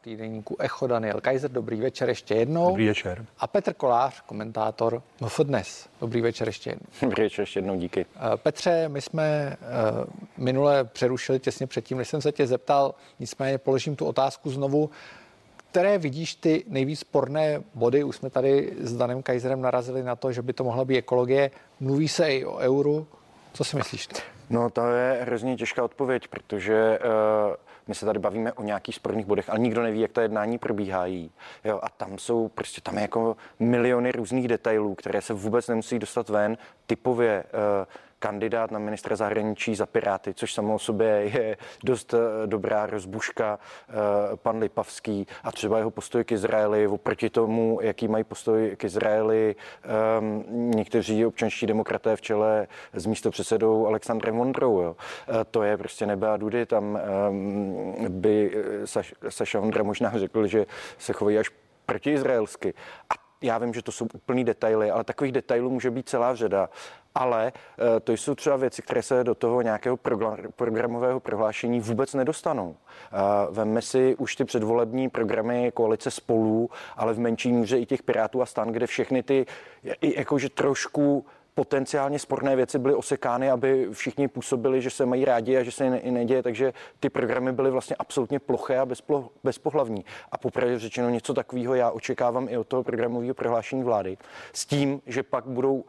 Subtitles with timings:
[0.00, 2.68] týdeníku Echo Daniel Kaiser, dobrý večer ještě jednou.
[2.68, 3.26] Dobrý večer.
[3.38, 5.88] A Petr Kolář, komentátor MF Dnes.
[6.00, 6.86] Dobrý večer ještě jednou.
[7.02, 8.06] Dobrý večer ještě jednou, díky.
[8.16, 9.56] Eh, Petře, my jsme eh,
[10.36, 14.90] minule přerušili těsně předtím, než jsem se tě zeptal, nicméně položím tu otázku znovu.
[15.70, 18.04] Které vidíš ty nejvíc sporné body?
[18.04, 21.50] Už jsme tady s Danem Kaiserem narazili na to, že by to mohla být ekologie.
[21.80, 23.06] Mluví se i o euru.
[23.52, 24.08] Co si myslíš?
[24.50, 27.54] No to je hrozně těžká odpověď, protože uh,
[27.90, 31.30] my se tady bavíme o nějakých sporných bodech, ale nikdo neví, jak ta jednání probíhají.
[31.64, 35.98] Jo, a tam jsou prostě tam je jako miliony různých detailů, které se vůbec nemusí
[35.98, 36.56] dostat ven.
[36.86, 37.86] Typově uh,
[38.20, 43.58] kandidát na ministra zahraničí za Piráty, což samo o sobě je dost eh, dobrá rozbuška,
[43.88, 43.92] eh,
[44.36, 49.56] pan Lipavský a třeba jeho postoj k Izraeli, oproti tomu, jaký mají postoj k Izraeli
[49.82, 50.44] ehm,
[50.76, 54.80] někteří občanští demokraté v čele s místopředsedou Alexandrem Vondrou.
[54.80, 54.96] Jo.
[55.28, 58.64] Eh, to je prostě nebe a dudy, tam ehm, by
[59.28, 60.66] Saša Vondra možná řekl, že
[60.98, 61.50] se chovají až
[61.86, 62.74] protiizraelsky.
[63.10, 66.68] A já vím, že to jsou úplný detaily, ale takových detailů může být celá řada.
[67.14, 69.98] Ale eh, to jsou třeba věci, které se do toho nějakého
[70.56, 72.76] programového prohlášení vůbec nedostanou.
[72.76, 73.16] Eh,
[73.50, 78.42] vemme si už ty předvolební programy koalice spolů, ale v menší míře i těch Pirátů
[78.42, 79.46] a stan, kde všechny ty
[80.02, 85.62] jakože trošku potenciálně sporné věci byly osekány, aby všichni působili, že se mají rádi a
[85.62, 90.04] že se i neděje, takže ty programy byly vlastně absolutně ploché a bezplo, bezpohlavní.
[90.32, 94.16] A popravdě řečeno něco takového já očekávám i od toho programového prohlášení vlády.
[94.52, 95.84] S tím, že pak budou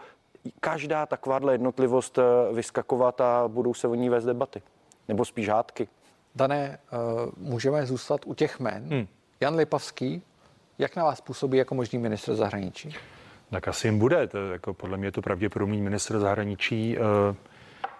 [0.59, 4.61] každá takováhle jednotlivost eh, vyskakovat a budou se o ní vést debaty.
[5.07, 5.87] Nebo spíš hádky.
[6.35, 6.97] Dané, eh,
[7.37, 8.87] můžeme zůstat u těch jmen.
[8.89, 9.07] Hmm.
[9.39, 10.21] Jan Lipavský,
[10.77, 12.95] jak na vás působí jako možný ministr zahraničí?
[13.51, 14.27] Tak asi jim bude.
[14.27, 16.97] To, jako podle mě je to pravděpodobný ministr zahraničí.
[16.97, 17.35] Eh,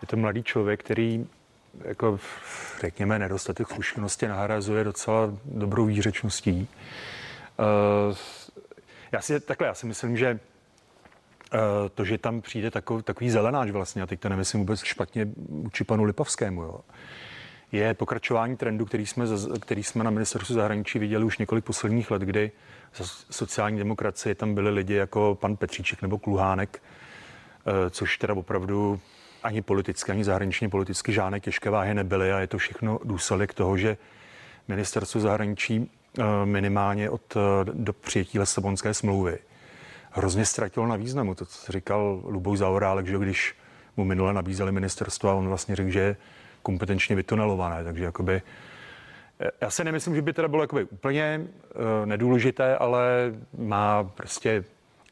[0.02, 1.28] je to mladý člověk, který
[1.84, 2.20] jako,
[2.82, 6.68] řekněme, nedostatek zkušenosti nahrazuje docela dobrou výřečností.
[7.60, 8.16] Eh,
[9.12, 10.40] já si takhle, já si myslím, že
[11.96, 15.84] to, že tam přijde takový, takový zelenáč vlastně, a teď to nemyslím vůbec špatně vůči
[15.84, 16.80] panu Lipavskému, jo,
[17.72, 19.26] je pokračování trendu, který jsme,
[19.60, 22.52] který jsme na ministerstvu zahraničí viděli už několik posledních let, kdy
[22.96, 26.84] za sociální demokracie tam byli lidi jako pan Petříček nebo Kluhánek,
[27.66, 29.00] eh, což teda opravdu
[29.44, 33.78] ani politicky, ani zahraničně politicky žádné těžké váhy nebyly a je to všechno důsledek toho,
[33.78, 33.98] že
[34.68, 37.40] ministerstvo zahraničí eh, minimálně od eh,
[37.74, 39.40] do přijetí Lesabonské smlouvy
[40.12, 41.36] hrozně ztratilo na významu.
[41.36, 43.56] To, co říkal Lubou Zaorálek, že když
[43.98, 46.16] mu minule nabízeli ministerstvo a on vlastně řekl, že je
[46.64, 48.42] kompetenčně vytunelované, takže jakoby
[49.62, 54.64] já si nemyslím, že by teda bylo jakoby úplně uh, nedůležité, ale má prostě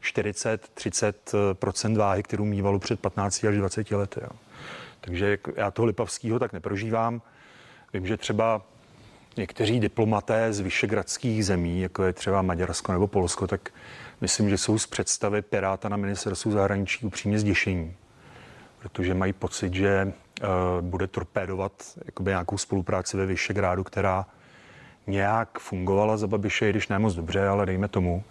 [0.03, 4.19] 40-30% váhy, kterou mývalo před 15 až 20 lety.
[4.23, 4.29] Jo.
[5.01, 7.21] Takže já toho Lipavského tak neprožívám.
[7.93, 8.61] Vím, že třeba
[9.37, 13.69] někteří diplomaté z vyšegradských zemí, jako je třeba Maďarsko nebo Polsko, tak
[14.21, 17.95] myslím, že jsou z představy Piráta na ministerstvu zahraničí upřímně zděšení,
[18.79, 21.71] protože mají pocit, že Eh, bude torpédovat
[22.05, 24.25] jakoby nějakou spolupráci ve Vyšegrádu, která
[25.07, 28.23] nějak fungovala za Babiše, i když ne moc dobře, ale dejme tomu.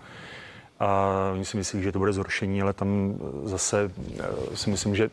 [0.81, 5.11] A oni si myslí, že to bude zhoršení, ale tam zase eh, si myslím, že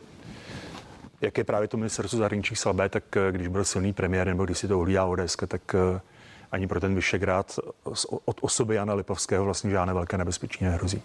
[1.20, 4.58] jak je právě to ministerstvo zahraničí slabé, tak eh, když byl silný premiér, nebo když
[4.58, 5.74] si to ohlídá ODS, tak
[6.52, 7.58] ani pro ten Vyšegrád
[8.24, 11.02] od osoby Jana Lipovského vlastně žádné velké nebezpečí nehrozí.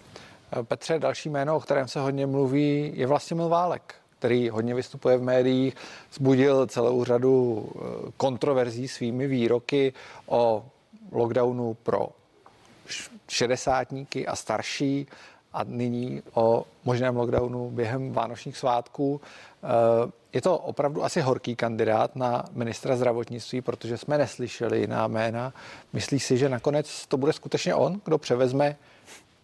[0.62, 5.22] Petře, další jméno, o kterém se hodně mluví, je vlastně Válek který hodně vystupuje v
[5.22, 5.74] médiích,
[6.12, 7.80] zbudil celou řadu eh,
[8.16, 9.92] kontroverzí svými výroky
[10.26, 10.64] o
[11.12, 12.08] lockdownu pro
[13.28, 15.06] šedesátníky a starší
[15.52, 19.20] a nyní o možném lockdownu během vánočních svátků.
[19.64, 25.52] Eh, je to opravdu asi horký kandidát na ministra zdravotnictví, protože jsme neslyšeli jiná jména.
[25.92, 28.76] Myslíš si, že nakonec to bude skutečně on, kdo převezme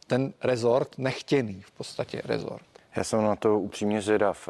[0.06, 2.62] ten rezort, nechtěný v podstatě rezort?
[2.96, 4.48] Já jsem na to upřímně zvědav.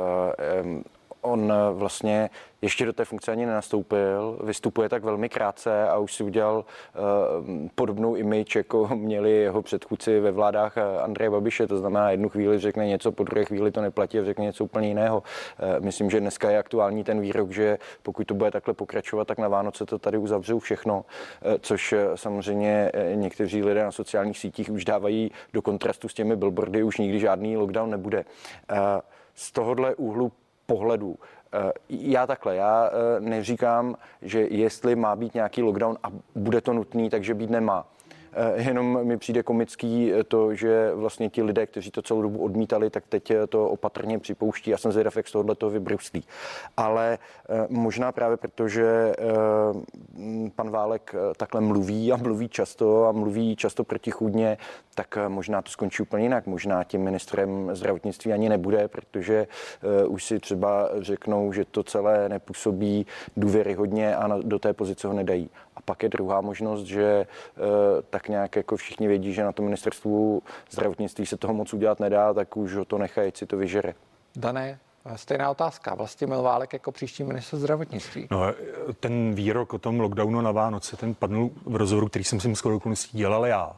[1.20, 2.30] On eh, vlastně
[2.62, 7.68] ještě do té funkce ani nenastoupil, vystupuje tak velmi krátce a už si udělal uh,
[7.74, 11.66] podobnou image, jako měli jeho předchůdci ve vládách eh, Andreje Babiše.
[11.66, 14.88] To znamená, jednu chvíli řekne něco, po druhé chvíli to neplatí a řekne něco úplně
[14.88, 15.22] jiného.
[15.80, 19.48] Myslím, že dneska je aktuální ten výrok, že pokud to bude takhle pokračovat, tak na
[19.48, 21.04] Vánoce to tady uzavřou všechno,
[21.60, 26.98] což samozřejmě někteří lidé na sociálních sítích už dávají do kontrastu s těmi billboardy, už
[26.98, 28.24] nikdy žádný lockdown nebude.
[29.34, 30.32] Z tohohle úhlu
[30.68, 31.16] pohledu
[31.52, 36.72] Eh, já takhle, já eh, neříkám, že jestli má být nějaký lockdown a bude to
[36.72, 37.86] nutný, takže být nemá.
[38.38, 42.90] Eh, Jenom mi přijde komický to, že vlastně ti lidé, kteří to celou dobu odmítali,
[42.90, 44.70] tak teď to opatrně připouští.
[44.70, 46.24] Já jsem zvědav, jak z tohohle toho vybruslí.
[46.76, 47.18] Ale
[47.68, 49.14] možná právě proto, že
[50.56, 54.58] pan Válek takhle mluví a mluví často a mluví často protichůdně,
[54.94, 56.46] tak možná to skončí úplně jinak.
[56.46, 59.46] Možná tím ministrem zdravotnictví ani nebude, protože
[60.08, 63.06] už si třeba řeknou, že to celé nepůsobí
[63.36, 65.50] důvěryhodně a do té pozice ho nedají.
[65.78, 67.26] A pak je druhá možnost, že eh,
[68.10, 72.34] tak nějak jako všichni vědí, že na to ministerstvu zdravotnictví se toho moc udělat nedá,
[72.34, 73.94] tak už ho to nechají, si to vyžere.
[74.36, 74.78] Dané,
[75.16, 75.94] Stejná otázka.
[75.94, 78.28] Vlastně Milválek jako příští minister zdravotnictví.
[78.30, 78.42] No,
[79.00, 82.76] ten výrok o tom lockdownu na Vánoce, ten padl v rozhovoru, který jsem si skoro
[82.76, 83.76] okolností dělal já.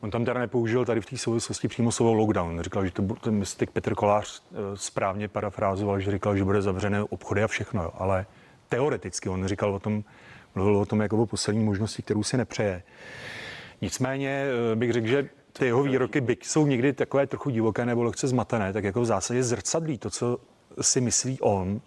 [0.00, 2.60] On tam teda nepoužil tady v té souvislosti přímo slovo lockdown.
[2.60, 7.02] Říkal, že to ten mystik Petr Kolář eh, správně parafrázoval, že říkal, že bude zavřené
[7.02, 7.90] obchody a všechno, jo.
[7.94, 8.26] ale
[8.68, 10.04] teoreticky on říkal o tom,
[10.54, 12.82] mluvil o tom jako o poslední možnosti, kterou si nepřeje.
[13.80, 18.02] Nicméně eh, bych řekl, že ty jeho výroky, byť jsou někdy takové trochu divoké nebo
[18.02, 20.38] lehce zmatené, tak jako v zásadě zrcadlí to, co
[20.80, 21.80] si myslí on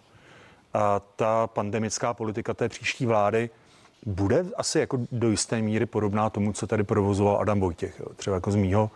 [0.73, 3.49] a ta pandemická politika té příští vlády
[4.05, 7.99] bude asi jako do jisté míry podobná tomu, co tady provozoval Adam Vojtěch.
[7.99, 8.05] Jo.
[8.15, 8.91] Třeba jako z mýho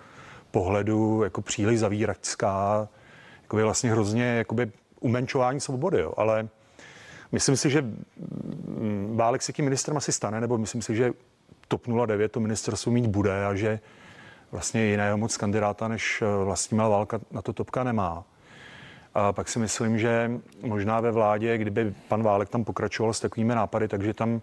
[0.52, 2.88] pohledu jako příliš zavíračská,
[3.42, 6.13] jako vlastně hrozně jakoby umenčování svobody, jo.
[6.18, 6.48] ale
[7.31, 7.85] myslím si, že
[9.15, 11.13] Válek se tím ministrem asi stane, nebo myslím si, že
[11.68, 13.79] TOP 09 to ministerstvo mít bude a že
[14.51, 18.24] vlastně jiného moc kandidáta než eh, vlastní válka na to topka nemá.
[19.13, 20.31] A pak si myslím, že
[20.62, 24.41] možná ve vládě, kdyby pan Válek tam pokračoval s takovými nápady, takže tam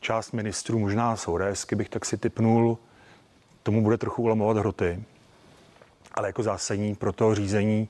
[0.00, 2.78] část ministrů, možná z ODSky bych tak si typnul,
[3.62, 5.02] tomu bude trochu ulamovat hroty.
[6.14, 7.88] Ale jako zásadní pro to řízení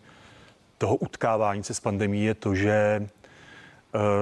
[0.78, 3.06] toho utkávání se s pandemí je to, že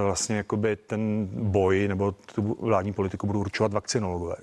[0.05, 4.37] vlastně jakoby ten boj nebo tu vládní politiku budou určovat vakcinologové,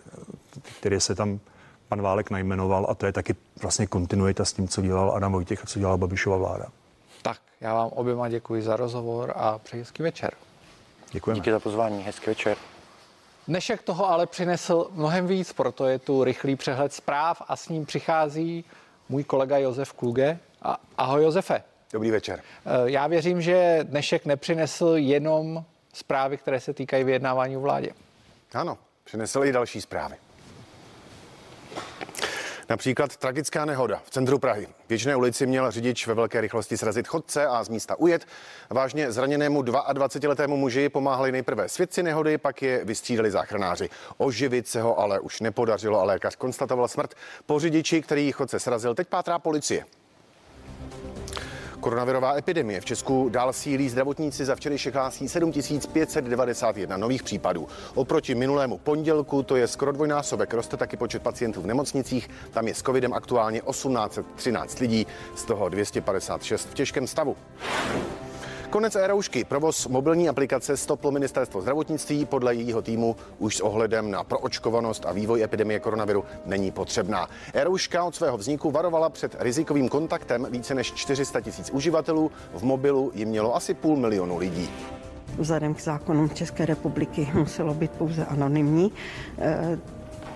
[0.80, 1.40] který se tam
[1.88, 5.64] pan Válek najmenoval a to je taky vlastně kontinuita s tím, co dělal Adam Vojtěch
[5.64, 6.66] a co dělala Babišova vláda.
[7.22, 10.34] Tak, já vám oběma děkuji za rozhovor a přeji hezký večer.
[11.12, 11.40] Děkujeme.
[11.40, 12.58] Díky za pozvání, hezký večer.
[13.48, 17.86] Dnešek toho ale přinesl mnohem víc, proto je tu rychlý přehled zpráv a s ním
[17.86, 18.66] přichází
[19.10, 20.40] můj kolega Josef Kluge.
[20.62, 21.64] A, ahoj Josefe.
[21.96, 22.40] Dobrý večer.
[22.66, 27.90] Eh, já věřím, že dnešek nepřinesl jenom zprávy, které se týkají vyjednávání u vládě.
[28.54, 30.16] Ano, přinesl i další zprávy.
[32.70, 34.66] Například tragická nehoda v centru Prahy.
[34.66, 38.26] V Věčné ulici měl řidič ve velké rychlosti srazit chodce a z místa ujet.
[38.70, 43.90] Vážně zraněnému 22-letému muži pomáhali nejprve svědci nehody, pak je vystřídali záchranáři.
[44.18, 47.14] Oživit se ho ale už nepodařilo a lékař konstatoval smrt.
[47.46, 49.86] Po řidiči, který chodce srazil, teď pátrá policie.
[51.86, 57.68] Koronavirová epidemie v Česku dál sílí zdravotníci za včerejšek hlásí 7591 nových případů.
[57.94, 60.54] Oproti minulému pondělku to je skoro dvojnásobek.
[60.54, 62.30] Roste taky počet pacientů v nemocnicích.
[62.52, 67.38] Tam je s covidem aktuálně 1813 lidí, z toho 256 v těžkém stavu.
[68.70, 69.44] Konec e-roušky.
[69.44, 72.26] Provoz mobilní aplikace stoplo ministerstvo zdravotnictví.
[72.26, 77.30] Podle jejího týmu už s ohledem na proočkovanost a vývoj epidemie koronaviru není potřebná.
[77.54, 82.32] E-rouška od svého vzniku varovala před rizikovým kontaktem více než 400 tisíc uživatelů.
[82.54, 84.70] V mobilu jim mělo asi půl milionu lidí
[85.38, 88.92] vzhledem k zákonům České republiky muselo být pouze anonymní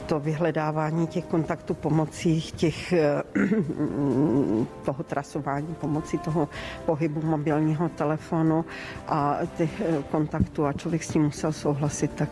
[0.09, 3.23] to vyhledávání těch kontaktů pomocí těch, eh,
[4.85, 6.49] toho trasování, pomocí toho
[6.85, 8.65] pohybu mobilního telefonu
[9.07, 12.29] a těch eh, kontaktů a člověk s tím musel souhlasit, tak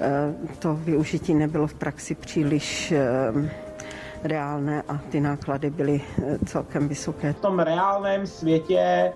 [0.00, 2.94] eh, to využití nebylo v praxi příliš
[4.24, 6.00] reálné a ty náklady byly
[6.46, 7.32] celkem vysoké.
[7.32, 9.12] V tom reálném světě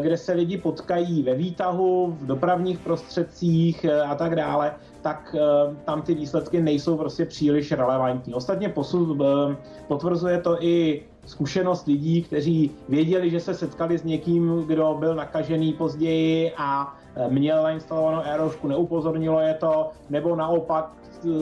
[0.00, 6.02] kde se lidi potkají ve výtahu, v dopravních prostředcích a tak dále, tak eh, tam
[6.02, 8.34] ty výsledky nejsou prostě příliš relevantní.
[8.34, 9.56] Ostatně posud eh,
[9.88, 15.72] potvrzuje to i zkušenost lidí, kteří věděli, že se setkali s někým, kdo byl nakažený
[15.72, 20.92] později a eh, měl nainstalovanou aerošku, neupozornilo je to, nebo naopak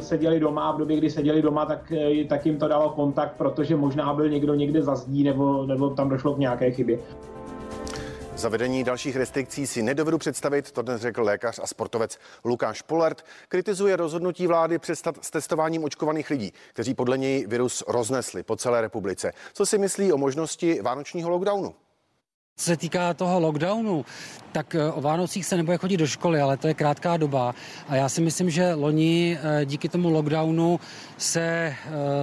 [0.01, 1.93] seděli doma a v době, kdy seděli doma, tak,
[2.29, 6.09] tak jim to dalo kontakt, protože možná byl někdo někde za zdí nebo, nebo tam
[6.09, 6.99] došlo k nějaké chybě.
[8.37, 13.25] Zavedení dalších restrikcí si nedovedu představit, to dnes řekl lékař a sportovec Lukáš Polert.
[13.49, 18.81] Kritizuje rozhodnutí vlády přestat s testováním očkovaných lidí, kteří podle něj virus roznesli po celé
[18.81, 19.33] republice.
[19.53, 21.75] Co si myslí o možnosti vánočního lockdownu?
[22.57, 24.05] Co se týká toho lockdownu,
[24.53, 27.55] tak eh, o Vánocích se nebude chodit do školy, ale to je krátká doba.
[27.89, 30.81] A já si myslím, že loni eh, díky tomu lockdownu
[31.19, 31.75] se eh,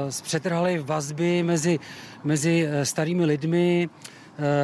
[0.10, 1.80] zpřetrhaly vazby mezi,
[2.24, 3.90] mezi starými lidmi,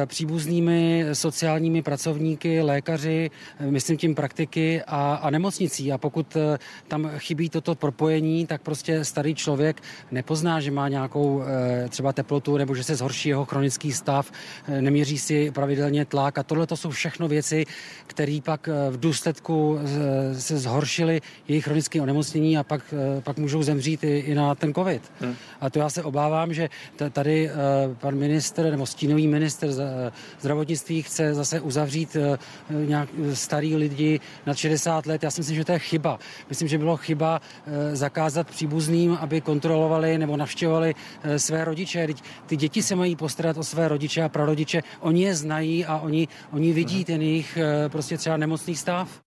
[0.06, 5.92] příbuznými sociálními pracovníky, lékaři, myslím tím praktiky a, a nemocnicí.
[5.92, 6.36] A pokud
[6.88, 11.42] tam chybí toto propojení, tak prostě starý člověk nepozná, že má nějakou
[11.88, 14.32] třeba teplotu nebo že se zhorší jeho chronický stav,
[14.80, 17.64] neměří si pravidelně tlak a tohle to jsou všechno věci,
[18.06, 19.78] které pak v důsledku
[20.38, 25.12] se zhoršily jejich chronické onemocnění a pak, pak můžou zemřít i, i na ten covid.
[25.20, 25.34] Hmm.
[25.60, 26.68] A to já se obávám, že
[27.12, 27.50] tady
[28.00, 29.59] pan minister nebo stínový minister
[30.38, 32.16] zdravotnictví chce zase uzavřít
[32.70, 35.22] nějak starý lidi nad 60 let.
[35.22, 36.18] Já si myslím, že to je chyba.
[36.48, 37.40] Myslím, že bylo chyba
[37.92, 40.94] zakázat příbuzným, aby kontrolovali nebo navštěvovali
[41.36, 42.08] své rodiče.
[42.46, 44.82] Ty děti se mají postarat o své rodiče a prarodiče.
[45.00, 47.04] Oni je znají a oni, oni vidí mhm.
[47.04, 49.29] ten jejich prostě třeba nemocný stav.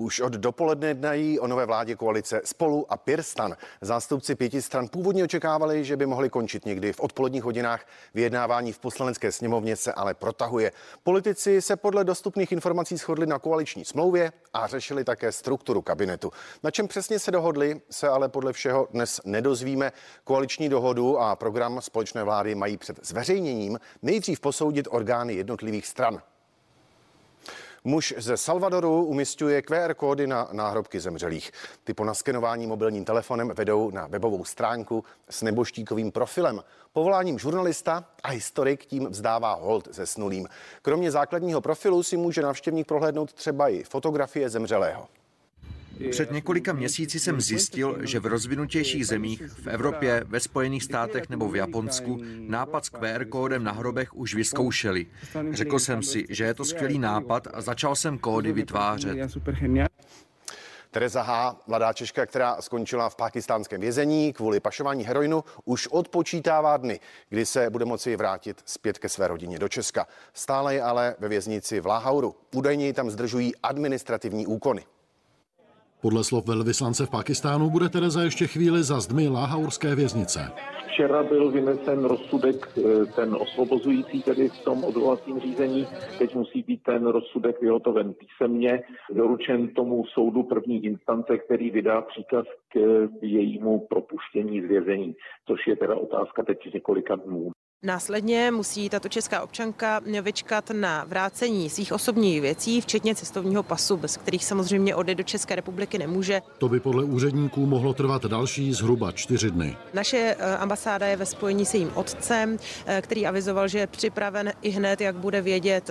[0.00, 3.56] Už od dopoledne jednají o nové vládě koalice Spolu a Pirstan.
[3.80, 7.86] Zástupci pěti stran původně očekávali, že by mohli končit někdy v odpoledních hodinách.
[8.14, 10.72] Vyjednávání v poslanecké sněmovně se ale protahuje.
[11.02, 16.32] Politici se podle dostupných informací shodli na koaliční smlouvě a řešili také strukturu kabinetu.
[16.62, 19.92] Na čem přesně se dohodli, se ale podle všeho dnes nedozvíme.
[20.24, 26.22] Koaliční dohodu a program společné vlády mají před zveřejněním nejdřív posoudit orgány jednotlivých stran.
[27.84, 31.50] Muž ze Salvadoru umistuje QR kódy na náhrobky zemřelých.
[31.84, 36.62] Ty po naskenování mobilním telefonem vedou na webovou stránku s neboštíkovým profilem.
[36.92, 40.48] Povoláním žurnalista a historik tím vzdává hold zesnulým.
[40.82, 45.19] Kromě základního profilu si může návštěvník prohlédnout třeba i fotografie zemřelého.
[46.10, 51.48] Před několika měsíci jsem zjistil, že v rozvinutějších zemích, v Evropě, ve Spojených státech nebo
[51.48, 55.06] v Japonsku, nápad s QR kódem na hrobech už vyzkoušeli.
[55.50, 59.18] Řekl jsem si, že je to skvělý nápad a začal jsem kódy vytvářet.
[60.90, 67.00] Tereza H., mladá Češka, která skončila v pakistánském vězení kvůli pašování heroinu, už odpočítává dny,
[67.28, 70.06] kdy se bude moci vrátit zpět ke své rodině do Česka.
[70.34, 72.34] Stále je ale ve věznici v Láhauru.
[72.54, 74.84] Údajně tam zdržují administrativní úkony.
[76.02, 80.40] Podle slov velvyslance v Pakistánu bude Tereza ještě chvíli za zdmi Láhaurské věznice.
[80.86, 85.86] Včera byl vynesen rozsudek, eh, ten osvobozující tedy v tom odvolacím řízení.
[86.18, 92.46] Teď musí být ten rozsudek vyhotoven písemně, doručen tomu soudu první instance, který vydá příkaz
[92.68, 92.78] k
[93.22, 95.14] jejímu propuštění z vězení,
[95.46, 97.50] což je teda otázka teď několika dnů.
[97.84, 104.16] Následně musí tato česká občanka vyčkat na vrácení svých osobních věcí, včetně cestovního pasu, bez
[104.16, 106.42] kterých samozřejmě odejít do České republiky nemůže.
[106.58, 109.76] To by podle úředníků mohlo trvat další zhruba čtyři dny.
[109.94, 112.56] Naše eh, ambasáda je ve spojení s jejím otcem,
[112.86, 115.90] eh, který avizoval, že je připraven i hned, jak bude vědět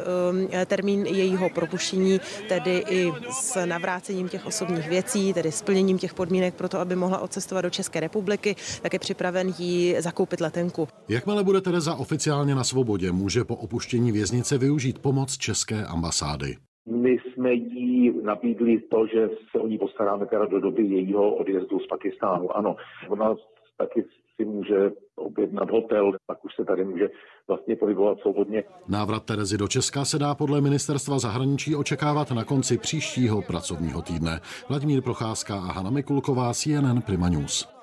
[0.51, 6.53] eh, termín jejího propuštění, tedy i s navrácením těch osobních věcí, tedy splněním těch podmínek
[6.53, 10.87] pro to, aby mohla odcestovat do České republiky, tak je připraven jí zakoupit letenku.
[11.07, 16.55] Jakmile bude tedy Tereza oficiálně na svobodě může po opuštění věznice využít pomoc české ambasády.
[16.85, 21.79] My jsme jí nabídli to, že se o ní postaráme teda do doby jejího odjezdu
[21.79, 22.57] z Pakistánu.
[22.57, 22.75] Ano,
[23.09, 23.35] ona
[23.77, 24.05] taky
[24.35, 27.09] si může objednat hotel, tak už se tady může
[27.47, 28.63] vlastně pohybovat svobodně.
[28.87, 34.39] Návrat Terezy do Česka se dá podle ministerstva zahraničí očekávat na konci příštího pracovního týdne.
[34.69, 37.78] Vladimír Procházka a Hana Mikulková, CNN Prima News.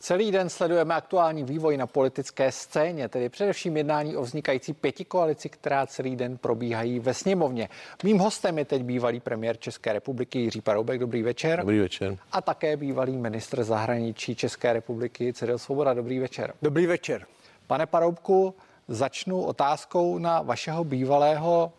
[0.00, 5.48] Celý den sledujeme aktuální vývoj na politické scéně, tedy především jednání o vznikající pěti koalici,
[5.48, 7.68] která celý den probíhají ve sněmovně.
[8.04, 11.00] Mým hostem je teď bývalý premiér České republiky Jiří Paroubek.
[11.00, 11.60] Dobrý večer.
[11.60, 12.16] Dobrý večer.
[12.32, 15.94] A také bývalý ministr zahraničí České republiky Cyril Svoboda.
[15.94, 16.54] Dobrý večer.
[16.62, 17.26] Dobrý večer.
[17.66, 18.54] Pane Paroubku,
[18.88, 21.72] začnu otázkou na vašeho bývalého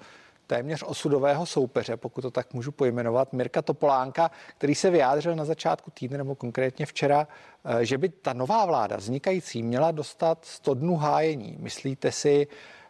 [0.50, 5.92] téměř osudového soupeře, pokud to tak můžu pojmenovat, Mirka Topolánka, který se vyjádřil na začátku
[5.92, 7.28] týdne nebo konkrétně včera,
[7.66, 11.56] eh, že by ta nová vláda vznikající měla dostat 100 dnů hájení.
[11.60, 12.48] Myslíte si,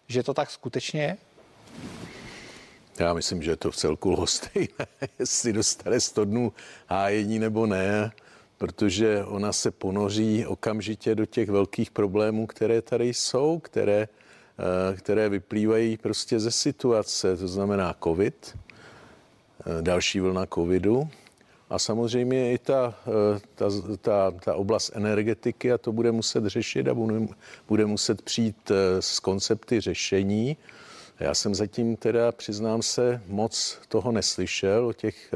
[0.07, 1.17] že to tak skutečně je?
[2.99, 4.87] Já myslím, že je to v celku lhostejné,
[5.19, 6.53] jestli dostane 100 dnů
[6.87, 8.11] hájení nebo ne,
[8.57, 14.07] protože ona se ponoří okamžitě do těch velkých problémů, které tady jsou, které
[14.95, 21.09] které vyplývají prostě ze situace, to znamená COVID, eh, další vlna covidu
[21.69, 23.65] a samozřejmě i ta, eh, ta,
[24.01, 27.27] ta, ta oblast energetiky a to bude muset řešit a bude,
[27.67, 30.57] bude muset přijít s koncepty řešení.
[31.19, 35.33] Já jsem zatím teda, přiznám se, moc toho neslyšel o těch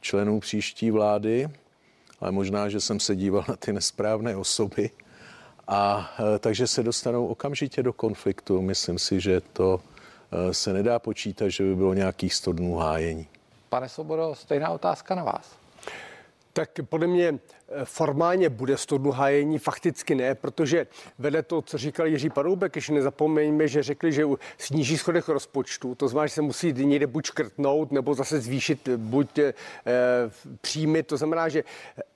[0.00, 1.48] členů příští vlády,
[2.20, 4.90] ale možná, že jsem se díval na ty nesprávné osoby
[5.68, 8.62] a e, takže se dostanou okamžitě do konfliktu.
[8.62, 9.80] Myslím si, že to
[10.50, 13.26] e, se nedá počítat, že by bylo nějakých 100 dnů hájení.
[13.68, 15.63] Pane Svobodo, stejná otázka na vás.
[16.56, 20.86] Tak podle mě eh, formálně bude 100 dnů hájení, fakticky ne, protože
[21.18, 24.24] vedle to, co říkal Jiří Paroubek, ještě nezapomeňme, že řekli, že
[24.58, 29.38] sníží schodek rozpočtu, to znamená, že se musí někde buď škrtnout, nebo zase zvýšit buď
[29.38, 29.54] e,
[30.60, 31.64] příjmy, to znamená, že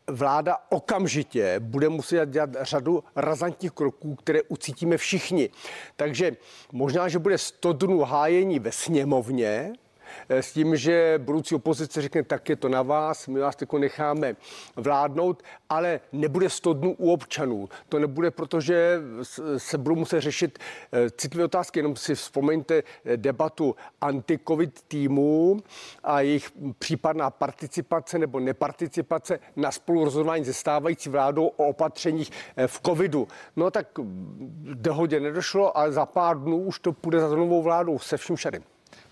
[0.07, 5.51] vláda okamžitě bude muset dělat řadu razantních kroků, které ucítíme všichni.
[5.97, 6.37] Takže
[6.73, 9.88] možná, že bude 100 dnů hájení ve sněmovně, Eh,
[10.29, 14.37] s tím, že budoucí opozice řekne, tak je to na vás, my vás tako necháme
[14.77, 17.69] vládnout, ale nebude 100 dnů u občanů.
[17.89, 19.01] To nebude, protože
[19.57, 20.59] se budou muset řešit
[20.93, 21.79] eh, citlivé otázky.
[21.79, 25.61] Jenom si vzpomeňte eh, debatu anti-covid týmů
[26.05, 32.31] a jejich případná participace nebo neparticipace na spolurozhodování se stávající vládou o opatřeních
[32.67, 33.29] v covidu.
[33.57, 33.87] No tak
[34.75, 38.63] dohodě nedošlo, ale za pár dnů už to půjde za novou vládou se vším všadem.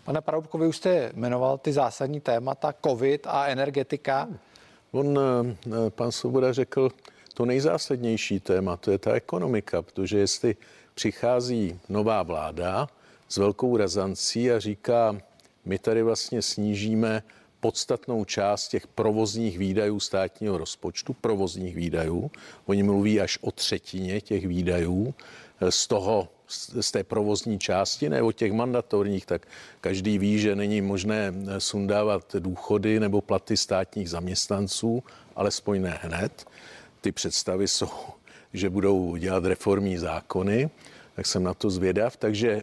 [0.07, 4.29] Pane Paroubko, vy už jste jmenoval ty zásadní témata COVID a energetika.
[4.93, 6.89] On, eh, pan Svoboda řekl,
[7.35, 10.57] to nejzásadnější téma, to je ta ekonomika, protože jestli
[10.95, 12.89] přichází nová vláda
[13.29, 15.17] s velkou razancí a říká,
[15.65, 17.23] my tady vlastně snížíme
[17.61, 22.31] podstatnou část těch provozních výdajů státního rozpočtu, provozních výdajů.
[22.67, 25.15] Oni mluví až o třetině těch výdajů.
[25.71, 26.29] Z toho
[26.81, 29.49] z té provozní části nebo těch mandatorních, tak
[29.81, 35.03] každý ví, že není možné sundávat důchody nebo platy státních zaměstnanců,
[35.37, 36.47] alespoň ne hned.
[37.01, 37.89] Ty představy jsou,
[38.53, 40.71] že budou dělat reformní zákony,
[41.15, 42.17] tak jsem na to zvědav.
[42.17, 42.63] Takže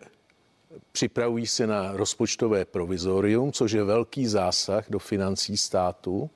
[0.91, 6.29] připravují se na rozpočtové provizorium, což je velký zásah do financí státu.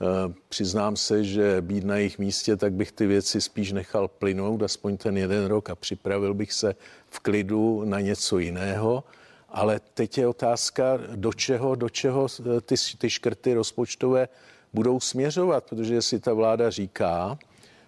[0.00, 4.62] Eh, přiznám se, že být na jejich místě, tak bych ty věci spíš nechal plynout,
[4.62, 6.74] aspoň ten jeden rok a připravil bych se
[7.10, 9.04] v klidu na něco jiného.
[9.48, 14.28] Ale teď je otázka, do čeho, do čeho eh, ty, ty škrty rozpočtové
[14.72, 17.38] budou směřovat, protože si ta vláda říká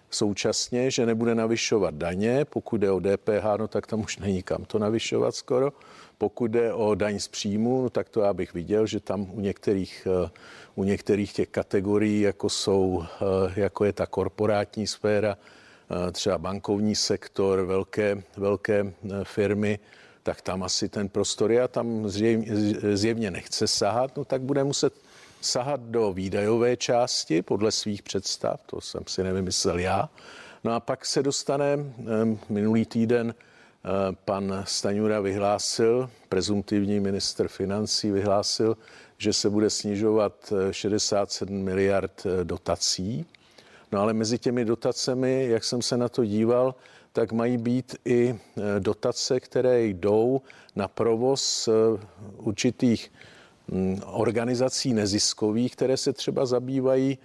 [0.09, 4.65] současně, že nebude navyšovat daně, pokud jde o DPH, no tak tam už není kam
[4.65, 5.73] to navyšovat skoro.
[6.17, 9.39] Pokud jde o daň z příjmu, no tak to já bych viděl, že tam u
[9.39, 10.29] některých eh,
[10.77, 16.95] u některých těch kategorií, jako, jsou, eh, jako je ta korporátní sféra, eh, třeba bankovní
[16.95, 19.79] sektor, velké, velké firmy,
[20.23, 22.47] tak tam asi ten prostor a tam zjevně,
[22.93, 24.93] zjevně nechce sahat, no tak bude muset
[25.41, 30.09] sahat do výdajové části podle svých představ, to jsem si nevymyslel já.
[30.63, 31.77] No a pak se dostane
[32.49, 33.35] minulý týden
[34.25, 38.77] pan Staňura vyhlásil, prezumtivní minister financí vyhlásil,
[39.17, 43.25] že se bude snižovat 67 eh, miliard eh, dotací.
[43.91, 46.75] No ale mezi těmi dotacemi, jak jsem se na to díval,
[47.13, 50.41] tak mají být i eh, dotace, které jdou
[50.75, 51.69] na provoz
[52.37, 53.11] určitých
[54.05, 57.17] organizací neziskových, které se třeba zabývají,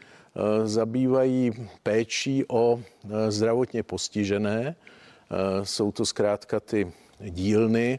[0.64, 1.52] zabývají
[1.82, 2.80] péčí o
[3.28, 4.76] zdravotně postižené.
[5.62, 7.98] Jsou to zkrátka ty dílny,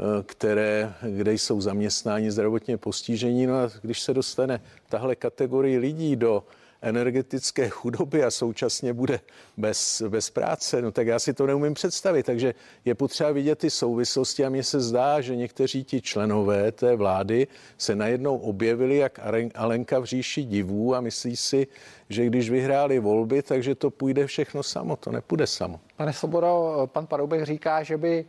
[0.00, 3.46] Eh, které, kde jsou zaměstnáni zdravotně postižení.
[3.46, 6.44] No a když se dostane tahle kategorie lidí do
[6.82, 9.20] energetické chudoby a současně bude
[9.56, 12.26] bez, bez práce, no tak já si to neumím představit.
[12.26, 16.96] Takže je potřeba vidět ty souvislosti a mně se zdá, že někteří ti členové té
[16.96, 17.46] vlády
[17.78, 19.20] se najednou objevili jak
[19.54, 21.66] Alenka v říši divů a myslí si,
[22.08, 24.96] že když vyhráli volby, takže to půjde všechno samo.
[24.96, 25.80] To nepůjde samo.
[25.96, 28.24] Pane Svobodo, pan Paroubek říká, že by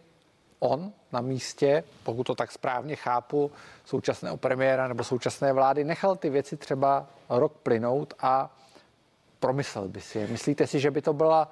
[0.59, 3.51] on na místě, pokud to tak správně chápu,
[3.85, 8.55] současného premiéra nebo současné vlády, nechal ty věci třeba rok plynout a
[9.39, 10.27] promyslel by si je.
[10.27, 11.51] Myslíte si, že by to byla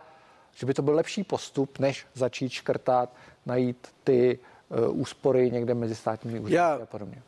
[0.60, 3.14] že by to byl lepší postup, než začít škrtat,
[3.46, 4.40] najít ty
[4.70, 7.22] uh, úspory někde mezi státními úřady a podobně?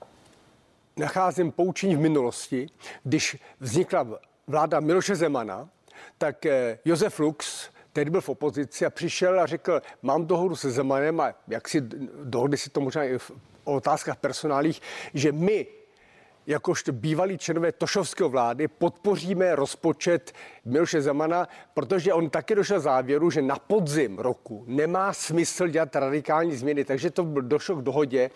[0.98, 2.70] Nacházím poučení v minulosti,
[3.04, 4.08] když vznikla
[4.48, 5.70] vláda Miloše Zemana,
[6.18, 10.72] tak eh, Josef Lux tehdy byl v opozici a přišel a řekl, mám dohodu se
[10.72, 11.82] Zemanem a jak si
[12.24, 13.32] dohodli si to možná i v
[13.64, 14.82] otázkách personálních,
[15.14, 15.68] že my
[16.48, 20.34] jakožto bývalí členové Tošovského vlády podpoříme rozpočet
[20.66, 26.56] Miloše Zemana, protože on taky došel závěru, že na podzim roku nemá smysl dělat radikální
[26.56, 26.86] změny.
[26.86, 28.30] Takže to došlo k dohodě,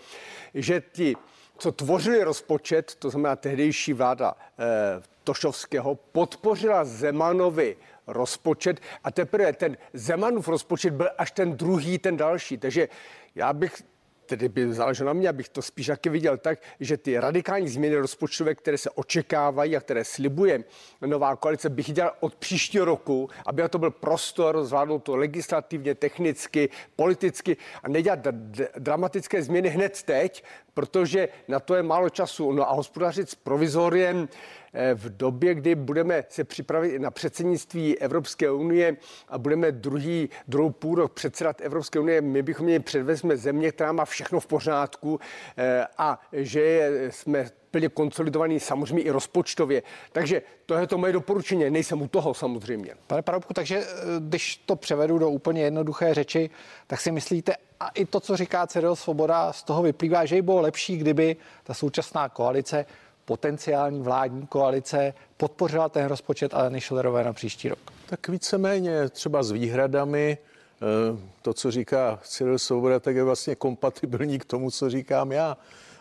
[0.54, 1.16] že ti,
[1.58, 9.76] co tvořili rozpočet, to znamená tehdejší vláda eh, Tošovského, podpořila Zemanovi rozpočet a teprve ten
[9.92, 12.58] Zemanův rozpočet byl až ten druhý, ten další.
[12.58, 12.88] Takže
[13.34, 13.82] já bych
[14.26, 17.96] tedy by záleželo na mě, abych to spíš taky viděl tak, že ty radikální změny
[17.96, 20.64] rozpočtové, které se očekávají a které slibuje
[21.06, 26.68] nová koalice, bych dělal od příštího roku, aby to byl prostor zvládnout to legislativně, technicky,
[26.96, 32.52] politicky a nedělat d- dramatické změny hned teď, protože na to je málo času.
[32.52, 34.28] No a hospodařit s provizoriem
[34.72, 38.96] eh, v době, kdy budeme se připravit na předsednictví Evropské unie
[39.28, 43.92] a budeme druhý, druhou půl rok předsedat Evropské unie, my bychom měli předvezme země, která
[43.92, 45.20] má všechno v pořádku
[45.56, 49.82] eh, a že jsme plně konsolidovaný samozřejmě i rozpočtově.
[50.12, 52.94] Takže to je to moje doporučení, nejsem u toho samozřejmě.
[53.06, 53.86] Pane Paroubku, takže eh,
[54.20, 56.50] když to převedu do úplně jednoduché řeči,
[56.86, 60.42] tak si myslíte, a i to, co říká Cyril Svoboda, z toho vyplývá, že by
[60.42, 62.86] bylo lepší, kdyby ta současná koalice,
[63.24, 67.78] potenciální vládní koalice, podpořila ten rozpočet Aleny Šilerové na příští rok?
[68.06, 74.38] Tak víceméně třeba s výhradami, eh, to, co říká Cyril Svoboda, tak je vlastně kompatibilní
[74.38, 75.56] k tomu, co říkám já.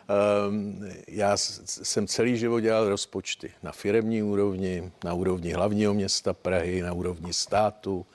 [0.08, 6.82] Ehm, já jsem celý život dělal rozpočty na firemní úrovni, na úrovni hlavního města Prahy,
[6.82, 8.06] na úrovni státu,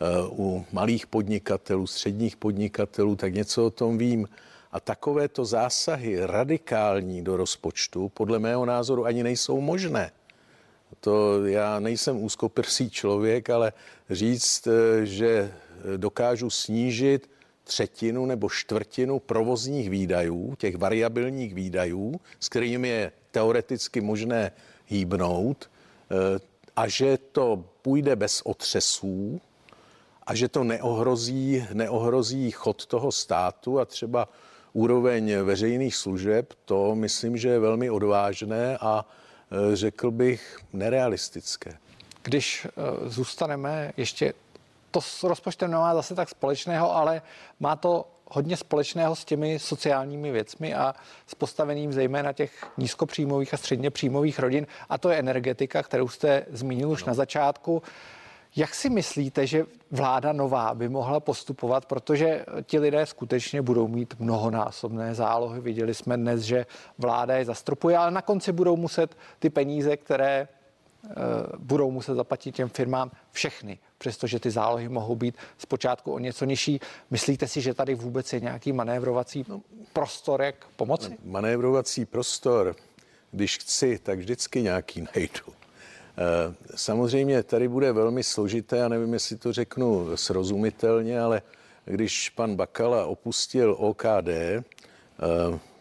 [0.00, 4.28] eh, u malých podnikatelů, středních podnikatelů, tak něco o tom vím.
[4.72, 10.10] A takovéto zásahy radikální do rozpočtu podle mého názoru ani nejsou možné.
[11.00, 13.72] To já nejsem úzkoprsý člověk, ale
[14.10, 15.52] říct, eh, že
[15.96, 17.33] dokážu snížit
[17.64, 24.52] třetinu nebo čtvrtinu provozních výdajů, těch variabilních výdajů, s kterými je teoreticky možné
[24.86, 25.70] hýbnout,
[26.10, 26.40] eh,
[26.76, 29.40] a že to půjde bez otřesů
[30.26, 34.28] a že to neohrozí, neohrozí chod toho státu a třeba
[34.72, 41.78] úroveň veřejných služeb, to myslím, že je velmi odvážné a eh, řekl bych nerealistické.
[42.22, 42.70] Když eh,
[43.08, 44.34] zůstaneme ještě
[44.94, 47.22] to s rozpočtem nemá zase tak společného, ale
[47.60, 50.94] má to hodně společného s těmi sociálními věcmi a
[51.26, 54.66] s postavením zejména těch nízkopříjmových a středně příjmových rodin.
[54.88, 57.10] A to je energetika, kterou jste zmínil už no.
[57.10, 57.82] na začátku.
[58.56, 64.14] Jak si myslíte, že vláda nová by mohla postupovat, protože ti lidé skutečně budou mít
[64.18, 65.60] mnohonásobné zálohy.
[65.60, 66.66] Viděli jsme dnes, že
[66.98, 70.48] vláda je zastropuje, ale na konci budou muset ty peníze, které
[71.58, 76.80] budou muset zaplatit těm firmám všechny přestože ty zálohy mohou být zpočátku o něco nižší.
[77.10, 79.44] Myslíte si, že tady vůbec je nějaký manévrovací
[79.92, 81.16] prostor, jak pomoci?
[81.24, 82.76] Manévrovací prostor,
[83.32, 85.44] když chci, tak vždycky nějaký najdu.
[85.48, 91.42] Eh, samozřejmě tady bude velmi složité, já nevím, jestli to řeknu srozumitelně, ale
[91.84, 94.62] když pan Bakala opustil OKD, eh,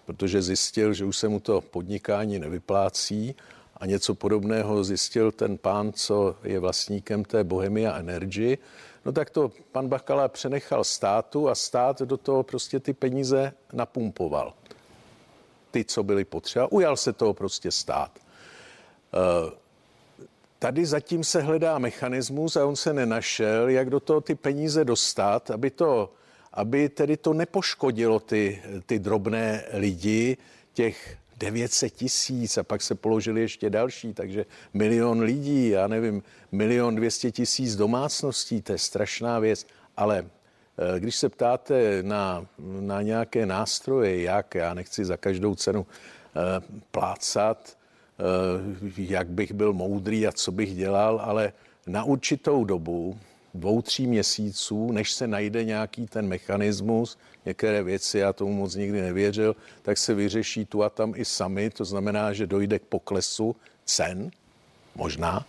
[0.05, 3.35] protože zjistil, že už se mu to podnikání nevyplácí
[3.83, 8.57] a něco podobného zjistil ten pán, co je vlastníkem té Bohemia Energy,
[9.05, 14.53] no tak to pan Bakala přenechal státu a stát do toho prostě ty peníze napumpoval.
[15.71, 16.71] Ty, co byly potřeba.
[16.71, 18.11] Ujal se toho prostě stát.
[18.19, 19.51] Eh,
[20.59, 25.51] tady zatím se hledá mechanismus a on se nenašel, jak do toho ty peníze dostat,
[25.51, 26.13] aby to,
[26.53, 30.37] aby tedy to nepoškodilo ty, ty drobné lidi,
[30.73, 36.95] těch 900 tisíc a pak se položili ještě další, takže milion lidí, já nevím, milion
[36.95, 42.45] 200 tisíc domácností, to je strašná věc, ale eh, když se ptáte na,
[42.79, 47.77] na nějaké nástroje, jak, já nechci za každou cenu eh, plácat,
[48.19, 51.53] eh, jak bych byl moudrý a co bych dělal, ale
[51.87, 53.19] na určitou dobu
[53.53, 59.01] dvou, tří měsíců, než se najde nějaký ten mechanismus, některé věci, já tomu moc nikdy
[59.01, 63.55] nevěřil, tak se vyřeší tu a tam i sami, to znamená, že dojde k poklesu
[63.85, 64.31] cen,
[64.95, 65.45] možná,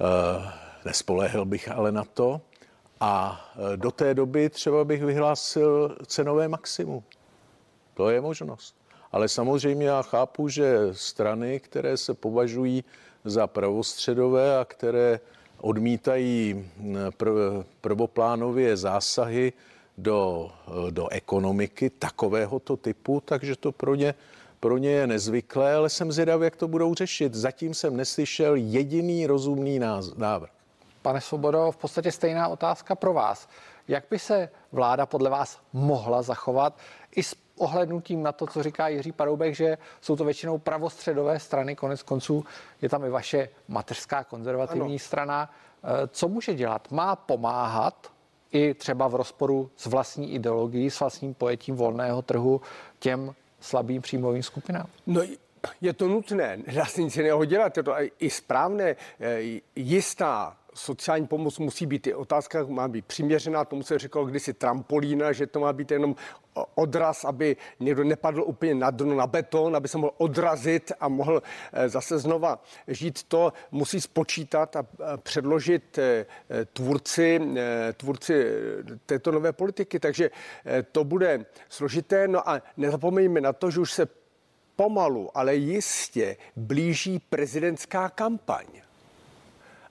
[0.00, 0.52] e,
[0.84, 2.40] nespolehl bych ale na to,
[3.00, 7.02] a eh, do té doby třeba bych vyhlásil cenové maximum.
[7.94, 8.74] To je možnost.
[9.12, 12.84] Ale samozřejmě já chápu, že strany, které se považují
[13.24, 15.20] za pravostředové a které
[15.60, 16.66] odmítají
[17.10, 19.52] pr- prvoplánově zásahy
[19.98, 20.50] do,
[20.90, 24.14] do ekonomiky takovéhoto typu, takže to pro ně,
[24.60, 27.34] pro ně je nezvyklé, ale jsem zvědav, jak to budou řešit.
[27.34, 29.80] Zatím jsem neslyšel jediný rozumný
[30.16, 30.50] návrh.
[31.02, 33.48] Pane Svobodo, v podstatě stejná otázka pro vás.
[33.88, 36.78] Jak by se vláda podle vás mohla zachovat
[37.16, 41.76] i s ohlednutím na to, co říká Jiří Paroubek, že jsou to většinou pravostředové strany,
[41.76, 42.44] konec konců
[42.82, 44.98] je tam i vaše mateřská konzervativní ano.
[44.98, 45.50] strana.
[45.84, 46.90] Eh, co může dělat?
[46.90, 48.12] Má pomáhat
[48.52, 52.60] i třeba v rozporu s vlastní ideologií, s vlastním pojetím volného trhu
[52.98, 54.86] těm slabým příjmovým skupinám?
[55.06, 55.20] No,
[55.80, 58.96] je to nutné, nedá se nic jiného dělat, je to i správné.
[59.20, 64.54] Eh, jistá sociální pomoc musí být, i otázka má být přiměřená, tomu se říkal kdysi
[64.54, 66.16] trampolína, že to má být jenom
[66.74, 71.42] odraz, aby někdo nepadl úplně na dno, na beton, aby se mohl odrazit a mohl
[71.72, 73.22] eh, zase znova žít.
[73.22, 74.86] To musí spočítat a
[75.16, 76.26] předložit eh,
[76.72, 77.40] tvůrci,
[77.96, 78.46] tvůrci
[79.06, 80.00] této nové politiky.
[80.00, 80.30] Takže
[80.92, 82.28] to bude složité.
[82.28, 84.08] No a nezapomeňme na to, že už se
[84.76, 88.66] pomalu, ale jistě blíží prezidentská kampaň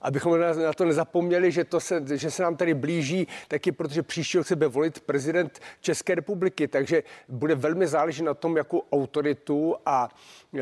[0.08, 4.38] abychom na to nezapomněli, že, to se, že se nám tady blíží taky, protože příští
[4.38, 9.76] rok se bude volit prezident České republiky, takže bude velmi záležet na tom, jakou autoritu
[9.86, 10.08] a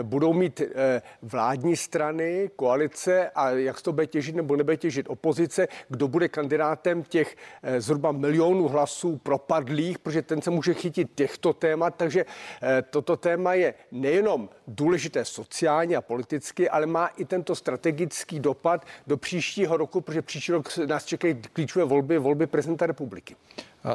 [0.03, 5.69] budou mít eh, vládní strany, koalice a jak to bude těžit nebo nebude těžit opozice,
[5.89, 11.53] kdo bude kandidátem těch eh, zhruba milionů hlasů propadlých, protože ten se může chytit těchto
[11.53, 12.27] témat, takže
[12.63, 18.87] eh, toto téma je nejenom důležité sociálně a politicky, ale má i tento strategický dopad
[19.07, 23.37] do příštího roku, protože příští rok nás čekají klíčové volby, volby prezidenta republiky.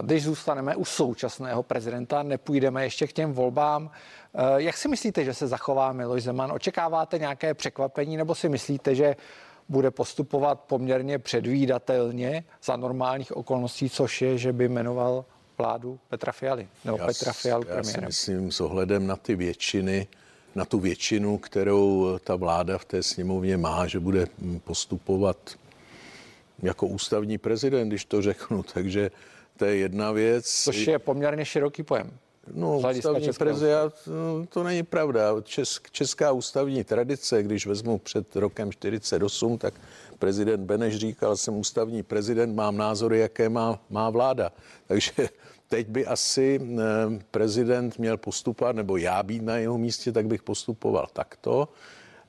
[0.02, 3.92] Když zůstaneme u současného prezidenta, nepůjdeme ještě k těm volbám.
[4.34, 6.52] Eh, jak si myslíte, že se zachová Miloš Zeman?
[6.52, 9.16] Očekáváte nějaké překvapení nebo si myslíte, že
[9.70, 15.26] bude postupovat poměrně předvídatelně za normálních okolností, což je, že by jmenoval
[15.58, 18.04] vládu Petra Fialy nebo já, Petra Fialu premiérem?
[18.04, 20.08] Já si myslím s ohledem na ty většiny,
[20.56, 24.28] na tu většinu, kterou ta vláda v té sněmovně má, že bude
[24.64, 25.38] postupovat
[26.64, 28.64] jako ústavní prezident, když to řeknu.
[28.74, 29.12] Takže
[29.58, 30.46] to je jedna věc.
[30.64, 32.12] Což je poměrně široký pojem.
[32.54, 35.42] No, ústavní prezident, no, to není pravda.
[35.44, 39.74] Česk, česká ústavní tradice, když vezmu před rokem 48, tak
[40.20, 44.52] prezident Beneš říkal, jsem ústavní prezident, mám názory, jaké má, má vláda.
[44.88, 45.30] Takže
[45.72, 46.80] teď by asi eh,
[47.32, 51.70] prezident měl postupovat, nebo já být na jeho místě, tak bych postupoval takto,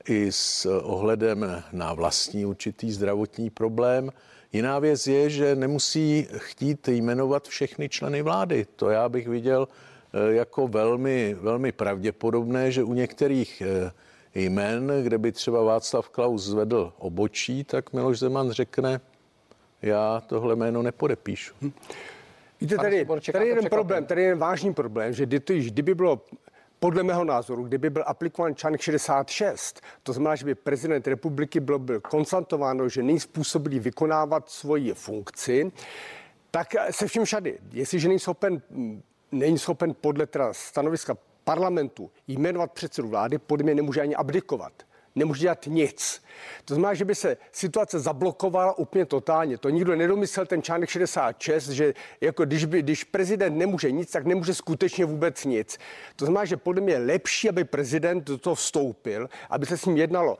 [0.07, 4.11] i s ohledem na vlastní určitý zdravotní problém.
[4.53, 8.65] Jiná věc je, že nemusí chtít jmenovat všechny členy vlády.
[8.75, 13.91] To já bych viděl eh, jako velmi, velmi pravděpodobné, že u některých eh,
[14.35, 19.01] jmen, kde by třeba Václav Klaus zvedl obočí, tak Miloš Zeman řekne,
[19.81, 21.53] já tohle jméno nepodepíšu.
[21.61, 21.71] Hm.
[22.63, 26.21] Víte, tady, tady je jeden problém, tady je jeden vážný problém, že kdyby bylo
[26.79, 31.79] podle mého názoru, kdyby byl aplikován článek 66, to znamená, že by prezident republiky bylo
[31.79, 35.71] byl konstantováno, že není způsobilý vykonávat svoji funkci,
[36.51, 38.61] tak se vším všady, jestliže není schopen,
[39.31, 44.73] není schopen podle teda stanoviska parlamentu jmenovat předsedu vlády, podle mě nemůže ani abdikovat
[45.15, 46.23] nemůže dělat nic.
[46.65, 49.57] To znamená, že by se situace zablokovala úplně totálně.
[49.57, 54.25] To nikdo nedomyslel ten článek 66, že jako když, by, když prezident nemůže nic, tak
[54.25, 55.77] nemůže skutečně vůbec nic.
[56.15, 59.85] To znamená, že podle mě je lepší, aby prezident do toho vstoupil, aby se s
[59.85, 60.37] ním jednalo.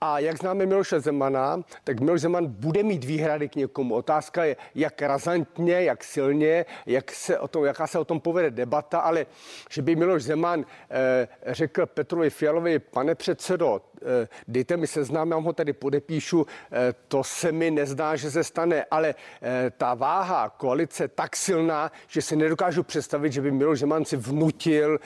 [0.00, 3.94] A jak známe Miloše Zemana, tak Miloš Zeman bude mít výhrady k někomu.
[3.94, 8.50] Otázka je, jak razantně, jak silně, jak se o tom, jaká se o tom povede
[8.50, 9.26] debata, ale
[9.70, 15.36] že by Miloš Zeman eh, řekl Petrovi Fialovi, pane předsedo, Eh, dejte mi seznam, já
[15.36, 20.48] ho tady podepíšu, eh, to se mi nezdá, že se stane, ale eh, ta váha
[20.48, 24.98] koalice tak silná, že si nedokážu představit, že by Miloš Zeman si vnutil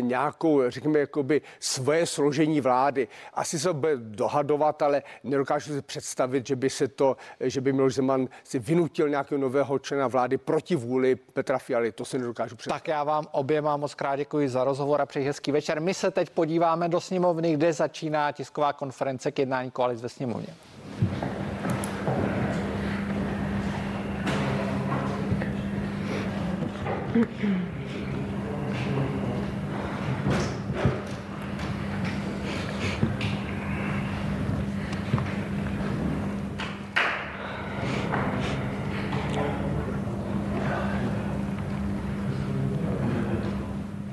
[0.00, 3.08] nějakou, řekněme, jakoby svoje složení vlády.
[3.34, 3.96] Asi se bude
[4.30, 9.08] dohadovat, ale nedokážu si představit, že by se to, že by Miloš Zeman si vynutil
[9.08, 11.92] nějakého nového člena vlády proti vůli Petra Fialy.
[11.92, 12.80] To si nedokážu představit.
[12.80, 15.80] Tak já vám oběma moc krát děkuji za rozhovor a přeji hezký večer.
[15.80, 20.54] My se teď podíváme do sněmovny, kde začíná tisková konference k jednání koalic ve sněmovně.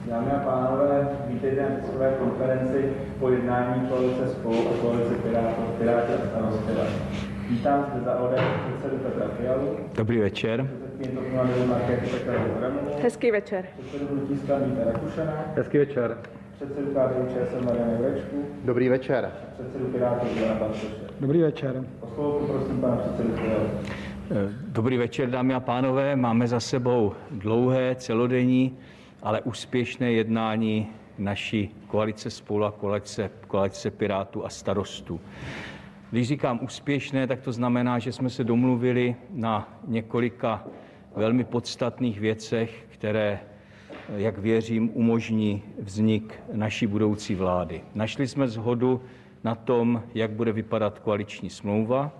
[0.09, 6.13] Dámy a pánové, vítejte na tiskové konferenci po jednání koalice spolu a koalice Pirátů, Piráty
[6.13, 6.87] a starostové.
[7.49, 9.77] Vítám zde za ODS předsedu Petra Fialu.
[9.95, 10.69] Dobrý večer.
[13.01, 13.65] Hezký večer.
[13.79, 15.33] Předsedu hnutí stran Víta Rakušana.
[15.55, 16.17] Hezký večer.
[16.55, 18.45] Předsedu KDU ČSL Mariana Jurečku.
[18.65, 19.31] Dobrý večer.
[19.53, 20.87] Předsedu Pirátů Ivana Bartoše.
[21.19, 21.83] Dobrý večer.
[22.01, 23.69] O slovo poprosím pana předsedu Fialu.
[24.31, 26.15] Eh, dobrý večer, dámy a pánové.
[26.15, 28.77] Máme za sebou dlouhé, celodenní,
[29.23, 35.19] ale úspěšné jednání naší koalice spolu a koalice, koalice Pirátů a starostů.
[36.11, 40.63] Když říkám úspěšné, tak to znamená, že jsme se domluvili na několika
[41.15, 43.39] velmi podstatných věcech, které,
[44.15, 47.81] jak věřím, umožní vznik naší budoucí vlády.
[47.95, 49.01] Našli jsme zhodu
[49.43, 52.11] na tom, jak bude vypadat koaliční smlouva.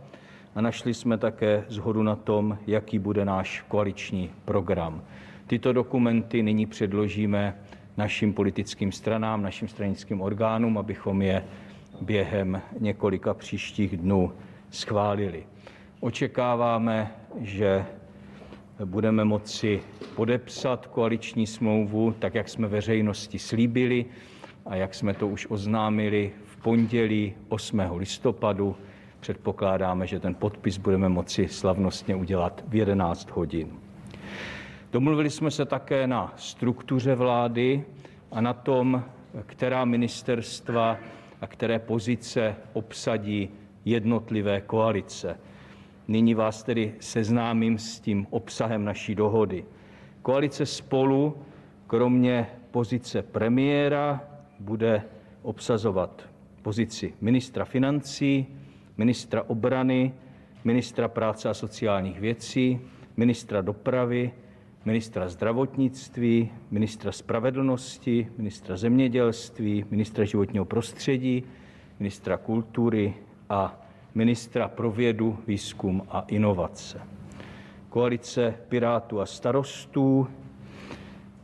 [0.56, 5.02] a našli jsme také zhodu na tom, jaký bude náš koaliční program.
[5.48, 7.56] Tyto dokumenty nyní předložíme
[7.98, 11.44] našim politickým stranám, našim stranickým orgánům, abychom je
[12.02, 14.32] během několika příštích dnů
[14.72, 15.44] schválili.
[16.00, 17.86] Očekáváme, že
[18.86, 19.82] budeme moci
[20.16, 24.06] podepsat koaliční smlouvu, tak jak jsme veřejnosti slíbili
[24.66, 27.82] a jak jsme to už oznámili v pondělí 8.
[27.96, 28.76] listopadu.
[29.20, 33.87] Předpokládáme, že ten podpis budeme moci slavnostně udělat v 11 hodin.
[34.98, 37.84] Domluvili jsme se také na struktuře vlády
[38.32, 39.04] a na tom,
[39.46, 40.98] která ministerstva
[41.42, 43.50] a které pozice obsadí
[43.86, 45.40] jednotlivé koalice.
[46.08, 49.66] Nyní vás tedy seznámím s tím obsahem naší dohody.
[50.22, 51.38] Koalice Spolu
[51.88, 54.22] kromě pozice premiéra
[54.60, 55.04] bude
[55.42, 56.30] obsazovat
[56.62, 58.48] pozici ministra financí,
[58.98, 60.14] ministra obrany,
[60.64, 62.80] ministra práce a sociálních věcí,
[63.18, 64.32] ministra dopravy,
[64.88, 71.44] ministra zdravotnictví, ministra spravedlnosti, ministra zemědělství, ministra životního prostředí,
[72.00, 73.14] ministra kultury
[73.50, 73.82] a
[74.16, 77.02] ministra pro vědu, výzkum a inovace.
[77.90, 80.28] Koalice Pirátů a starostů,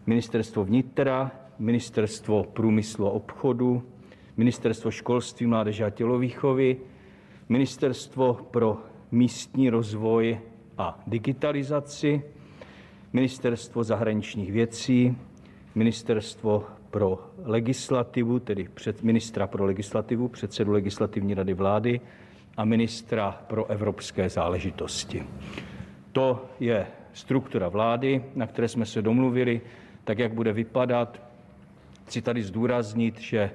[0.06, 3.84] ministerstvo vnitra, ministerstvo průmyslu a obchodu,
[4.38, 6.78] ministerstvo školství, mládeže a tělovýchovy,
[7.50, 8.78] ministerstvo pro
[9.12, 10.40] místní rozvoj
[10.78, 12.24] a digitalizaci,
[13.14, 15.18] ministerstvo zahraničních věcí,
[15.76, 22.02] ministerstvo pro legislativu, tedy před ministra pro legislativu, předsedu legislativní rady vlády
[22.58, 25.24] a ministra pro evropské záležitosti.
[26.12, 29.62] To je struktura vlády, na které jsme se domluvili,
[30.04, 31.22] tak jak bude vypadat.
[32.06, 33.52] Chci tady zdůraznit, že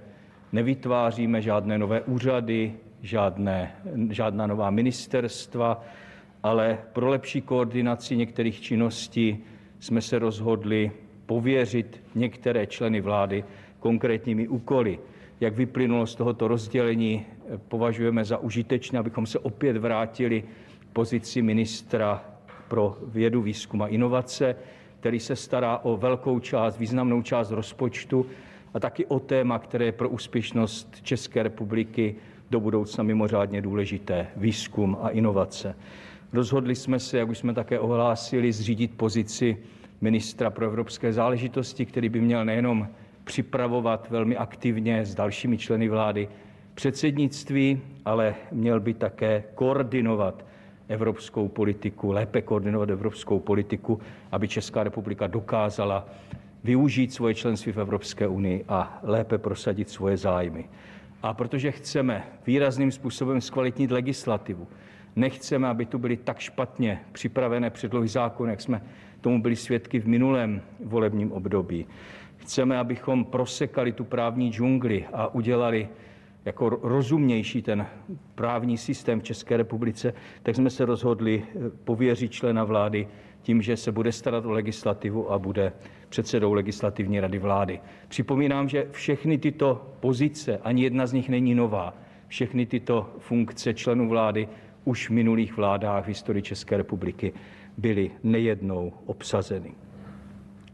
[0.53, 3.73] nevytváříme žádné nové úřady, žádné,
[4.11, 5.85] žádná nová ministerstva,
[6.49, 9.45] ale pro lepší koordinaci některých činností
[9.79, 10.91] jsme se rozhodli
[11.27, 13.45] pověřit některé členy vlády
[13.81, 14.99] konkrétními úkoly.
[15.41, 17.27] Jak vyplynulo z tohoto rozdělení,
[17.69, 20.43] považujeme za užitečné, abychom se opět vrátili
[20.79, 22.25] k pozici ministra
[22.69, 24.57] pro vědu, výzkum a inovace,
[25.01, 28.27] který se stará o velkou část, významnou část rozpočtu
[28.75, 32.17] a taky o téma, které je pro úspěšnost České republiky
[32.51, 35.75] do budoucna mimořádně důležité výzkum a inovace.
[36.33, 39.57] Rozhodli jsme se, jak už jsme také ohlásili, zřídit pozici
[40.01, 42.89] ministra pro evropské záležitosti, který by měl nejenom
[43.25, 46.29] připravovat velmi aktivně s dalšími členy vlády
[46.75, 50.45] předsednictví, ale měl by také koordinovat
[50.89, 54.01] evropskou politiku, lépe koordinovat evropskou politiku,
[54.33, 56.09] aby Česká republika dokázala
[56.65, 60.69] využít svoje členství v Evropské unii a lépe prosadit svoje zájmy.
[61.23, 64.69] A protože chceme výrazným způsobem zkvalitnit legislativu,
[65.19, 68.83] nechceme, aby tu byly tak špatně připravené předlohy zákony, jak jsme
[69.21, 71.87] tomu byli svědky v minulém volebním období.
[72.37, 75.89] Chceme, abychom prosekali tu právní džungli a udělali
[76.45, 77.87] jako rozumnější ten
[78.35, 83.09] právní systém v České republice, tak jsme se rozhodli eh, pověřit člena vlády
[83.43, 85.73] tím, že se bude starat o legislativu a bude
[86.09, 87.81] předsedou legislativní rady vlády.
[88.09, 91.95] Připomínám, že všechny tyto pozice, ani jedna z nich není nová,
[92.29, 94.49] všechny tyto funkce členů vlády
[94.89, 97.33] už v minulých vládách v historii České republiky
[97.77, 99.75] byly nejednou obsazeny.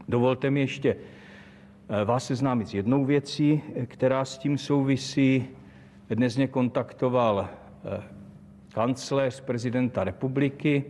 [0.07, 5.45] Dovolte mi ještě eh, vás seznámit s jednou věcí, která s tím souvisí.
[6.09, 8.03] Dnes mě kontaktoval eh,
[8.73, 10.83] kancléř prezidenta republiky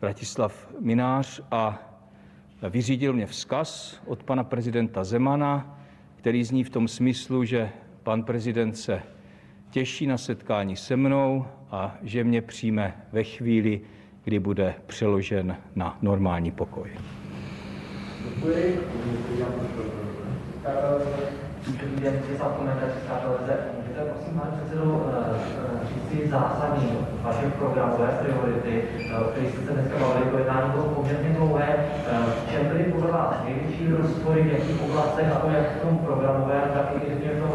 [0.00, 1.78] Vratislav Minář a
[2.70, 5.78] vyřídil mě vzkaz od pana prezidenta Zemana,
[6.16, 7.70] který zní v tom smyslu, že
[8.02, 9.02] pan prezident se
[9.70, 13.80] těší na setkání se mnou a že mě přijme ve chvíli,
[14.24, 16.90] kdy bude přeložen na normální pokoj.
[18.34, 18.80] Děkuji.
[21.66, 22.20] Dobrý den,
[23.76, 25.12] Můžete prosím, pane předsedo,
[25.94, 28.82] říct si zásadní vaše programové priority,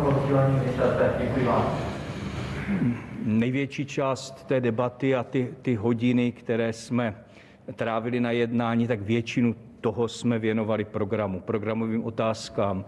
[0.04, 1.12] rozdělení ministerstev?
[1.20, 1.85] Děkuji vám
[3.26, 7.16] největší část té debaty a ty, ty hodiny, které jsme
[7.76, 12.86] trávili na jednání, tak většinu toho jsme věnovali programu, programovým otázkám.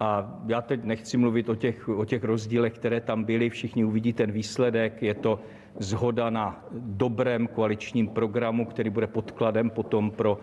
[0.00, 3.50] A já teď nechci mluvit o těch, o těch rozdílech, které tam byly.
[3.50, 5.02] Všichni uvidí ten výsledek.
[5.02, 5.40] Je to
[5.78, 10.38] zhoda na dobrém koaličním programu, který bude podkladem potom pro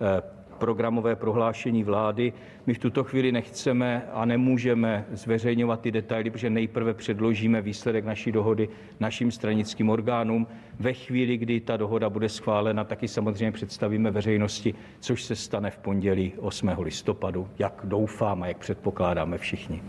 [0.00, 0.22] eh,
[0.54, 2.32] programové prohlášení vlády.
[2.66, 8.32] My v tuto chvíli nechceme a nemůžeme zveřejňovat ty detaily, protože nejprve předložíme výsledek naší
[8.32, 8.68] dohody
[9.00, 10.46] našim stranickým orgánům.
[10.80, 15.78] Ve chvíli, kdy ta dohoda bude schválena, taky samozřejmě představíme veřejnosti, což se stane v
[15.78, 16.70] pondělí 8.
[16.78, 19.82] listopadu, jak doufám a jak předpokládáme všichni.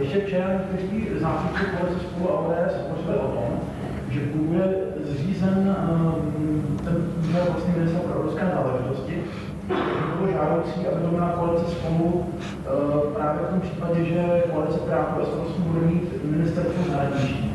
[0.00, 3.60] Ještě včera někteří zástupci koalice spolu a ODS hovořili o tom,
[4.10, 4.81] že bude
[6.84, 6.96] ten
[7.28, 9.16] úřad vlastně ministra pro evropské záležitosti.
[9.68, 12.26] Že bylo žádoucí, aby to byla koalice spolu
[13.14, 17.52] právě v tom případě, že koalice a starostů bude mít ministerstvo zahraničí.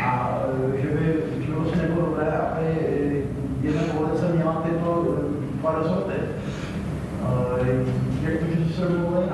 [0.00, 0.38] A
[0.82, 1.04] že by,
[1.40, 2.66] že by vlastně nebylo dobré, aby
[3.62, 5.16] jedna koalice měla tyto
[5.60, 6.18] dva rezorty.
[8.22, 9.24] Jak to, že se domluvili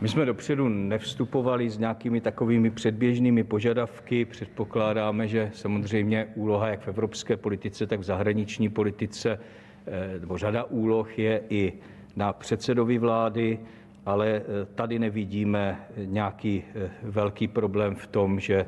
[0.00, 4.24] My jsme dopředu nevstupovali s nějakými takovými předběžnými požadavky.
[4.24, 9.40] Předpokládáme, že samozřejmě úloha jak v evropské politice, tak v zahraniční politice,
[9.86, 11.72] eh, nebo řada úloh je i
[12.16, 13.58] na předsedovi vlády,
[14.06, 14.42] ale eh,
[14.74, 18.66] tady nevidíme nějaký eh, velký problém v tom, že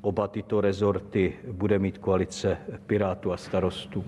[0.00, 4.04] oba tyto rezorty bude mít koalice Pirátů a starostů.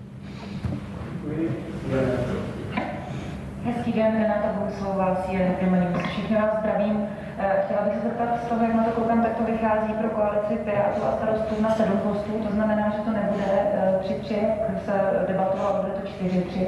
[3.65, 7.07] Hezký den, Renáta Bohuslová, CNN Prima Všechny vás zdravím.
[7.37, 10.09] Eh, chtěla bych se zeptat, z toho, jak na to koukám, tak to vychází pro
[10.09, 14.39] koalici Pirátů a starostů na sedm postů, to znamená, že to nebude eh, tři tři,
[14.69, 14.95] jak se
[15.27, 16.67] debatovalo, bude to čtyři tři.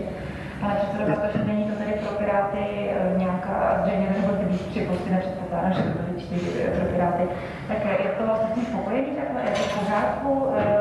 [0.61, 4.81] Pane předsedo, protože není to tedy pro Piráty eh, nějaká, zřejmě nebo ty být tři
[4.81, 7.23] posty, nepředpokládám, že by byly čtyři pro Piráty.
[7.67, 10.29] Tak je to vlastně s tím spokojený, takhle je to v pořádku?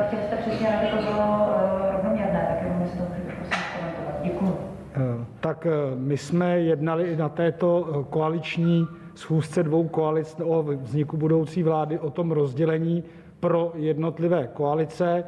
[0.07, 1.25] Chtěli jste přesně, aby to bylo
[1.91, 4.15] rovnoměrné, tak jenom jestli to můžete prosím komentovat.
[4.23, 4.53] Děkuji.
[4.97, 10.63] Eh, tak eh, my jsme jednali i na této eh, koaliční schůzce dvou koalic o
[10.63, 13.03] vzniku budoucí vlády o tom rozdělení
[13.39, 15.23] pro jednotlivé koalice.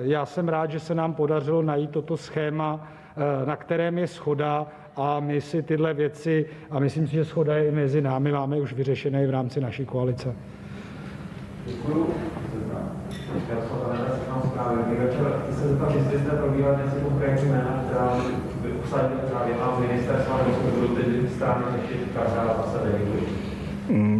[0.00, 2.88] Já jsem rád, že se nám podařilo najít toto schéma,
[3.44, 7.68] na kterém je schoda a my si tyhle věci, a myslím si, že schoda je
[7.68, 10.34] i mezi námi, máme už vyřešené v rámci naší koalice.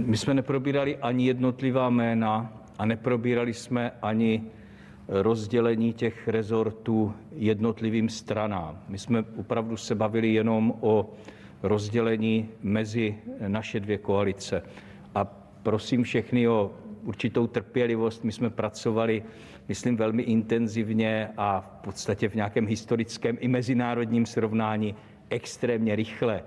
[0.06, 4.42] My jsme neprobírali ani jednotlivá jména a neprobírali jsme ani
[5.08, 8.78] rozdělení těch rezortů jednotlivým stranám.
[8.88, 11.10] My jsme opravdu se bavili jenom o
[11.62, 13.16] rozdělení mezi
[13.48, 14.62] naše dvě koalice.
[15.14, 15.24] A
[15.62, 16.70] prosím všechny o
[17.02, 18.24] určitou trpělivost.
[18.24, 19.22] My jsme pracovali
[19.68, 24.94] myslím, velmi intenzivně a v podstatě v nějakém historickém i mezinárodním srovnání
[25.30, 26.42] extrémně rychle.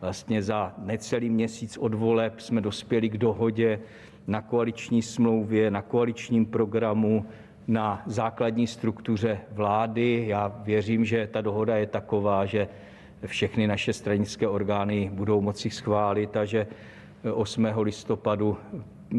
[0.00, 3.80] Vlastně za necelý měsíc od voleb jsme dospěli k dohodě
[4.26, 7.26] na koaliční smlouvě, na koaličním programu,
[7.68, 10.24] na základní struktuře vlády.
[10.28, 12.68] Já věřím, že ta dohoda je taková, že
[13.26, 16.66] všechny naše stranické orgány budou moci schválit a že
[17.32, 17.66] 8.
[17.80, 18.56] listopadu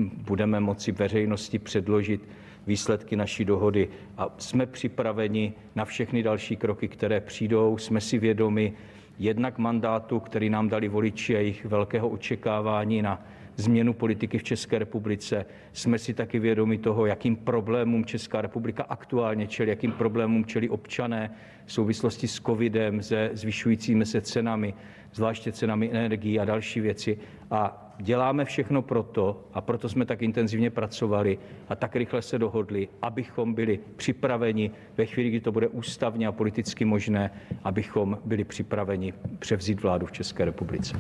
[0.03, 2.29] budeme moci veřejnosti předložit
[2.67, 7.77] výsledky naší dohody a jsme připraveni na všechny další kroky, které přijdou.
[7.77, 8.73] Jsme si vědomi
[9.19, 13.25] jednak mandátu, který nám dali voliči a jejich velkého očekávání na
[13.55, 15.45] změnu politiky v České republice.
[15.73, 21.31] Jsme si taky vědomi toho, jakým problémům Česká republika aktuálně čelí, jakým problémům čelí občané
[21.65, 24.73] v souvislosti s covidem, se zvyšujícími se cenami,
[25.13, 27.17] zvláště cenami energií a další věci.
[27.51, 31.37] A děláme všechno proto, a proto jsme tak intenzivně pracovali
[31.69, 36.31] a tak rychle se dohodli, abychom byli připraveni ve chvíli, kdy to bude ústavně a
[36.31, 37.31] politicky možné,
[37.63, 40.99] abychom byli připraveni převzít vládu v České republice.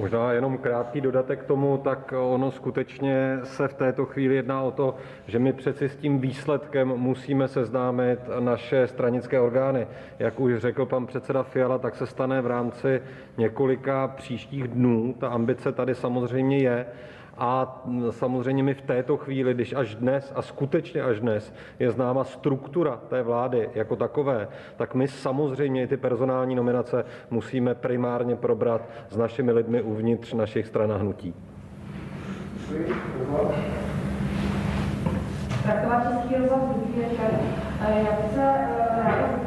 [0.00, 4.70] Možná jenom krátký dodatek k tomu, tak ono skutečně se v této chvíli jedná o
[4.70, 4.96] to,
[5.26, 9.86] že my přeci s tím výsledkem musíme seznámit naše stranické orgány.
[10.18, 13.02] Jak už řekl pan předseda Fiala, tak se stane v rámci
[13.38, 15.14] několika příštích dnů.
[15.18, 16.86] Ta ambice tady samozřejmě je.
[17.38, 22.24] A samozřejmě my v této chvíli, když až dnes a skutečně až dnes je známa
[22.24, 29.16] struktura té vlády jako takové, tak my samozřejmě ty personální nominace musíme primárně probrat s
[29.16, 31.34] našimi lidmi uvnitř našich stran a hnutí.
[35.62, 37.18] Traktová Český rozhlas, bych
[38.34, 38.70] se eh,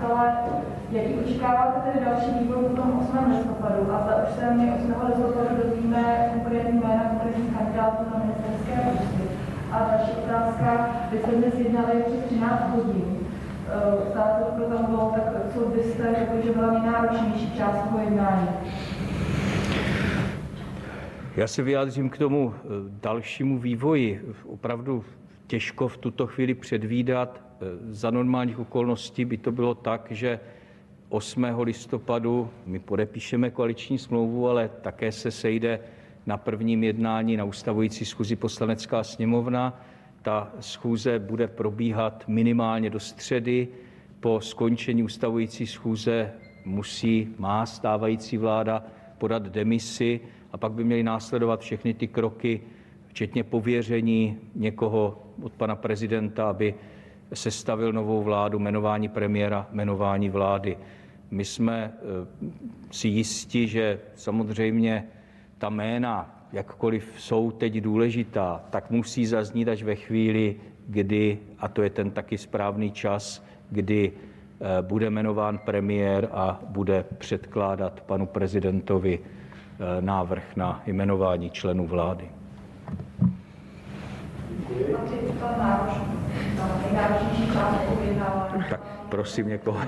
[0.09, 3.31] ráda Jaký očekáváte tedy další vývoj po tom 8.
[3.31, 3.91] listopadu?
[3.91, 4.93] A zda už se my 8.
[5.07, 9.23] listopadu dozvíme konkrétní jména konkrétních kandidátů na ministerské posty.
[9.71, 13.19] A další otázka, vy jste dnes jednali přes 13 hodin.
[13.67, 18.47] Eh, stále tam bylo, tak co byste řekli, že byla nejnáročnější část toho jednání?
[21.35, 22.67] Já se vyjádřím k tomu eh,
[23.01, 24.33] dalšímu vývoji.
[24.45, 25.03] Opravdu
[25.47, 27.41] těžko v tuto chvíli předvídat.
[27.61, 30.39] Eh, za normálních okolností by to bylo tak, že
[31.13, 31.45] 8.
[31.63, 35.79] listopadu my podepíšeme koaliční smlouvu, ale také se sejde
[36.25, 39.81] na prvním jednání na ustavující schůzi poslanecká sněmovna.
[40.21, 43.67] Ta schůze bude probíhat minimálně do středy.
[44.19, 46.31] Po skončení ustavující schůze
[46.65, 48.83] musí, má stávající vláda
[49.17, 50.19] podat demisi
[50.51, 52.61] a pak by měly následovat všechny ty kroky,
[53.07, 56.75] včetně pověření někoho od pana prezidenta, aby
[57.33, 60.77] sestavil novou vládu, jmenování premiéra, jmenování vlády.
[61.33, 62.49] My jsme eh,
[62.91, 65.07] si jisti, že samozřejmě
[65.57, 70.55] ta jména, jakkoliv jsou teď důležitá, tak musí zaznít až ve chvíli,
[70.87, 77.03] kdy, a to je ten taky správný čas, kdy eh, bude jmenován premiér a bude
[77.17, 82.29] předkládat panu prezidentovi eh, návrh na jmenování členů vlády.
[88.69, 88.82] Tak
[89.13, 89.79] prosím někoho.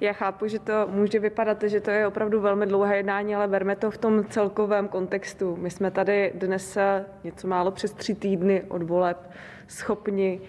[0.00, 3.76] Já chápu, že to může vypadat, že to je opravdu velmi dlouhé jednání, ale berme
[3.76, 5.56] to v tom celkovém kontextu.
[5.56, 6.78] My jsme tady dnes
[7.24, 9.30] něco málo přes tři týdny od voleb
[9.68, 10.40] schopni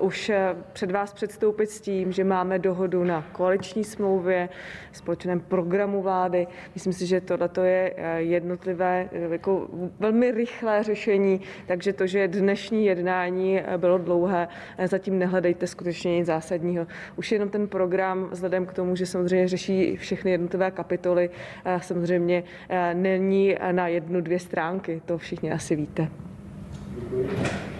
[0.00, 4.48] už eh, před vás předstoupit s tím, že máme dohodu na koaliční smlouvě,
[4.92, 6.46] společném programu vlády.
[6.74, 9.68] Myslím si, že tohle je eh, jednotlivé, jako
[10.00, 14.48] velmi rychlé řešení, takže to, že dnešní jednání bylo dlouhé,
[14.84, 16.86] zatím nehledejte skutečně nic zásadního.
[17.16, 21.30] Už jenom ten program, vzhledem k tomu, že samozřejmě řeší všechny jednotlivé kapitoly,
[21.80, 22.44] samozřejmě
[22.94, 26.08] není na jednu, dvě stránky, to všichni asi víte.
[26.94, 27.72] Děkuji.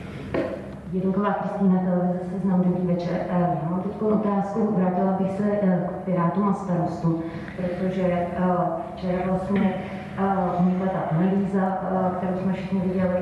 [0.93, 3.17] Jirunková Kristýna, televize Seznam, dobrý večer.
[3.29, 7.23] Eh, já mám teď otázku, vrátila bych se eh, k Pirátům a starostu,
[7.57, 8.29] protože eh,
[8.95, 9.75] včera vlastně
[10.61, 11.79] unikla ta analýza,
[12.17, 13.17] kterou jsme všichni viděli,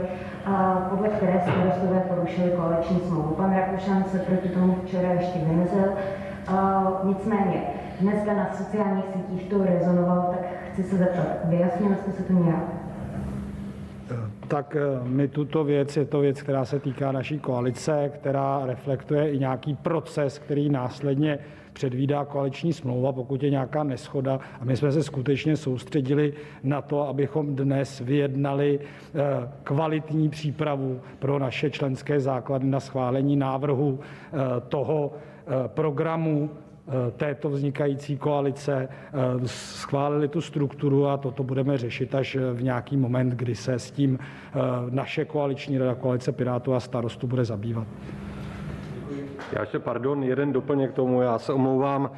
[0.91, 3.35] podle které starostové porušili koaliční smlouvu.
[3.35, 5.93] Pan Rakušan se proti tomu včera ještě vymezil.
[7.05, 7.63] Nicméně,
[8.01, 10.41] dneska na sociálních sítích to rezonovalo, tak
[10.73, 12.80] chci se zeptat, vyjasnili jste se to nějak?
[14.51, 19.31] Tak eh, my tuto věc, je to věc, která se týká naší koalice, která reflektuje
[19.31, 21.39] i nějaký proces, který následně
[21.73, 24.41] předvídá koaliční smlouva, pokud je nějaká neschoda.
[24.61, 26.33] A my jsme se skutečně soustředili
[26.63, 29.19] na to, abychom dnes vyjednali eh,
[29.63, 34.37] kvalitní přípravu pro naše členské základy na schválení návrhu eh,
[34.69, 35.13] toho
[35.67, 36.51] programu
[37.17, 43.31] této vznikající koalice eh, schválili tu strukturu a toto budeme řešit až v nějaký moment,
[43.31, 44.59] kdy se s tím eh,
[44.91, 47.87] naše koaliční rada, koalice Pirátů a starostů bude zabývat.
[49.53, 52.11] Já ještě, pardon, jeden doplněk k tomu, já se omlouvám.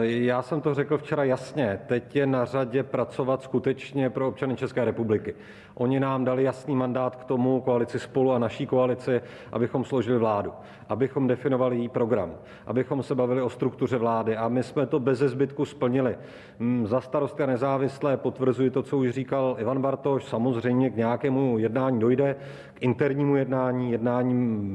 [0.00, 1.80] Já jsem to řekl včera jasně.
[1.86, 5.34] Teď je na řadě pracovat skutečně pro občany České republiky.
[5.74, 9.20] Oni nám dali jasný mandát k tomu, koalici spolu a naší koalici,
[9.52, 10.52] abychom složili vládu,
[10.88, 12.34] abychom definovali její program,
[12.66, 16.18] abychom se bavili o struktuře vlády a my jsme to bez zbytku splnili.
[16.60, 20.24] Hmm, za starosty a nezávislé potvrzuji to, co už říkal Ivan Bartoš.
[20.24, 22.36] Samozřejmě k nějakému jednání dojde,
[22.74, 24.34] k internímu jednání, jednání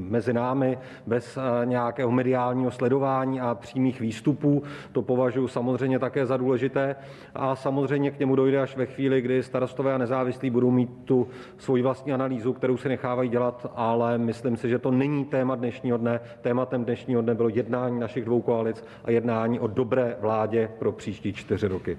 [0.10, 0.78] mezi námi,
[1.08, 4.64] bez eh, nějakého mediálního sledování a přímých výstupů.
[4.92, 6.96] To považuji samozřejmě také za důležité
[7.36, 11.28] a samozřejmě k němu dojde až ve chvíli, kdy starostové a nezávislí budou mít tu
[11.58, 15.98] svoji vlastní analýzu, kterou si nechávají dělat, ale myslím si, že to není téma dnešního
[15.98, 16.20] dne.
[16.42, 21.34] Tématem dnešního dne bylo jednání našich dvou koalic a jednání o dobré vládě pro příští
[21.34, 21.98] čtyři roky.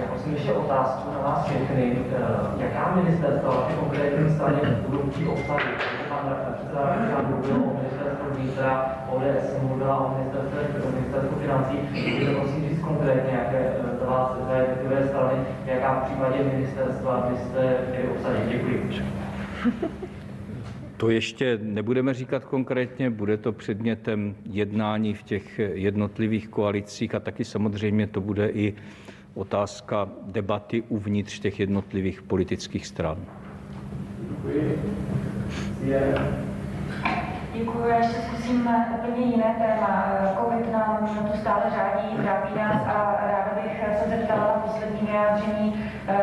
[0.00, 1.96] Já jsem ještě otázku na vás všechny.
[2.16, 5.28] Eh, jaká ministerstva vaše konkrétní straně budou chtít?
[6.08, 11.76] Pan předseda Richard mluvil o ministerstvu vnitra, ODS mluvila o ministerstvu, ministerstvu financí.
[11.92, 17.28] Můžete prosím říct konkrétně, jaké eh, za vás za jednotlivé strany, jaká v případě ministerstva
[17.30, 18.02] byste chtěli.
[21.02, 27.44] To ještě nebudeme říkat konkrétně, bude to předmětem jednání v těch jednotlivých koalicích a taky
[27.44, 28.74] samozřejmě to bude i
[29.34, 33.18] otázka debaty uvnitř těch jednotlivých politických stran.
[34.28, 34.78] Děkuji.
[37.54, 40.04] Děkuji, já ještě zkusím úplně jiné téma.
[40.40, 45.84] Covid nám tu stále řádí, trápí nás a ráda bych se zeptala na poslední vyjádření
[46.08, 46.16] eh,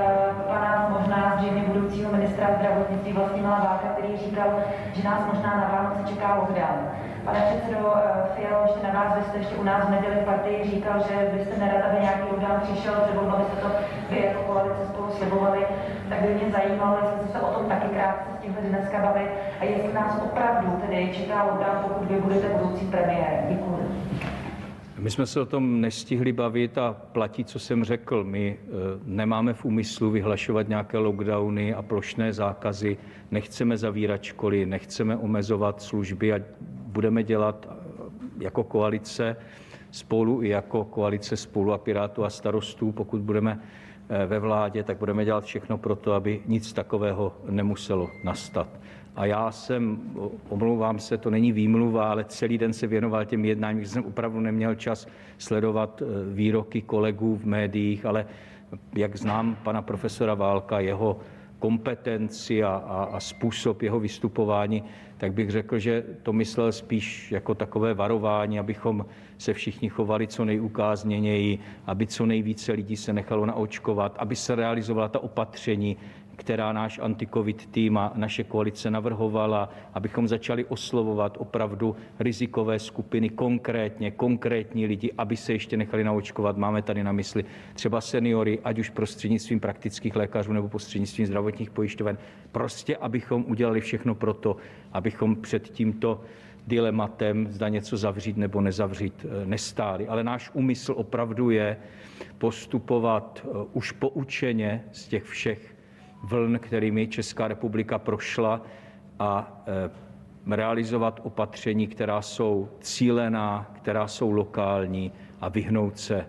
[0.47, 4.49] pana možná zřejmě budoucího ministra zdravotnictví Vlastimila Váka, který říkal,
[4.93, 6.89] že nás možná na Vánoce čeká lockdown.
[7.25, 10.69] Pane předsedo eh, Fialo, ještě na vás, vy jste ještě u nás v neděli partii
[10.71, 13.69] říkal, že byste nerad, aby nějaký lockdown přišel, před volbami jste to
[14.09, 15.65] vy jako koalice spolu slibovali,
[16.09, 19.93] tak by mě zajímalo, jestli se o tom taky krátce stihli dneska bavit a jestli
[19.93, 23.45] nás opravdu tedy čeká lockdown, pokud vy budete budoucí premiér.
[23.49, 23.88] Děkuji.
[24.99, 28.23] My jsme se o tom nestihli bavit a platí, co jsem řekl.
[28.23, 28.69] My eh,
[29.05, 32.97] nemáme v úmyslu vyhlašovat nějaké lockdowny a plošné zákazy,
[33.31, 36.39] nechceme zavírat školy, nechceme omezovat služby a
[36.69, 39.35] budeme dělat eh, jako koalice
[39.91, 43.59] spolu i jako koalice spolu a Pirátů a starostů, pokud budeme
[44.09, 48.67] eh, ve vládě, tak budeme dělat všechno pro to, aby nic takového nemuselo nastat.
[49.19, 49.99] A já jsem,
[50.49, 54.75] omlouvám se, to není výmluva, ale celý den se věnoval těm jednáním, jsem opravdu neměl
[54.75, 55.07] čas
[55.37, 58.25] sledovat eh, výroky kolegů v médiích, ale
[58.95, 61.19] jak znám pana profesora Válka, jeho
[61.59, 64.83] kompetenci a, a, a způsob jeho vystupování,
[65.17, 69.05] tak bych řekl, že to myslel spíš jako takové varování, abychom
[69.37, 75.07] se všichni chovali co nejukázněněji, aby co nejvíce lidí se nechalo naočkovat, aby se realizovala
[75.07, 75.97] ta opatření,
[76.39, 84.11] která náš antikovid tým a naše koalice navrhovala, abychom začali oslovovat opravdu rizikové skupiny konkrétně,
[84.11, 86.57] konkrétní lidi, aby se ještě nechali naočkovat.
[86.57, 92.17] Máme tady na mysli třeba seniory, ať už prostřednictvím praktických lékařů nebo prostřednictvím zdravotních pojišťoven.
[92.51, 94.55] Prostě, abychom udělali všechno pro to,
[94.93, 96.21] abychom před tímto
[96.67, 100.07] dilematem, zda něco zavřít nebo nezavřít, eh, nestáli.
[100.07, 101.77] Ale náš úmysl opravdu je
[102.37, 105.78] postupovat eh, už poučeně z těch všech
[106.23, 108.61] vln, kterými Česká republika prošla
[109.19, 115.11] a eh, realizovat opatření, která jsou cílená, která jsou lokální
[115.41, 116.25] a vyhnout se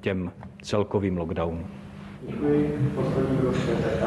[0.00, 1.66] těm celkovým lockdownům.
[2.26, 2.90] Děkuji.
[2.94, 4.02] Poslední kdo ČTK.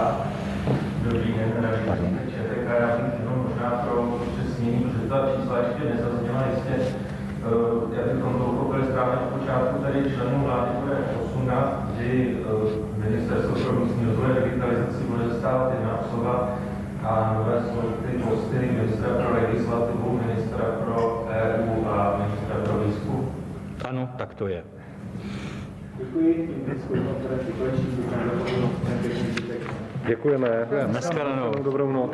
[1.04, 2.20] Dobrý den, Pardon.
[2.30, 2.68] ČTK.
[2.80, 6.96] Já bych jenom možná pro upřesnění, protože ta čísla ještě nezazněla jistě.
[7.42, 12.38] Uh, já bychom to uchopili správně od počátku, tady členů vlády bude 18, kdy
[12.98, 14.01] ministerstvo pro místní
[15.52, 16.50] rozvoj a digitalizaci bude zastávat jedna osoba
[17.04, 23.32] a nové jsou ty posty ministra pro legislativu, ministra pro EU a ministra pro výzkum.
[23.90, 24.64] Ano, tak to je.
[25.98, 26.66] Děkuji.
[30.08, 30.68] Děkujeme.
[30.92, 31.52] Naschledanou.
[31.64, 32.12] Dobrou noc.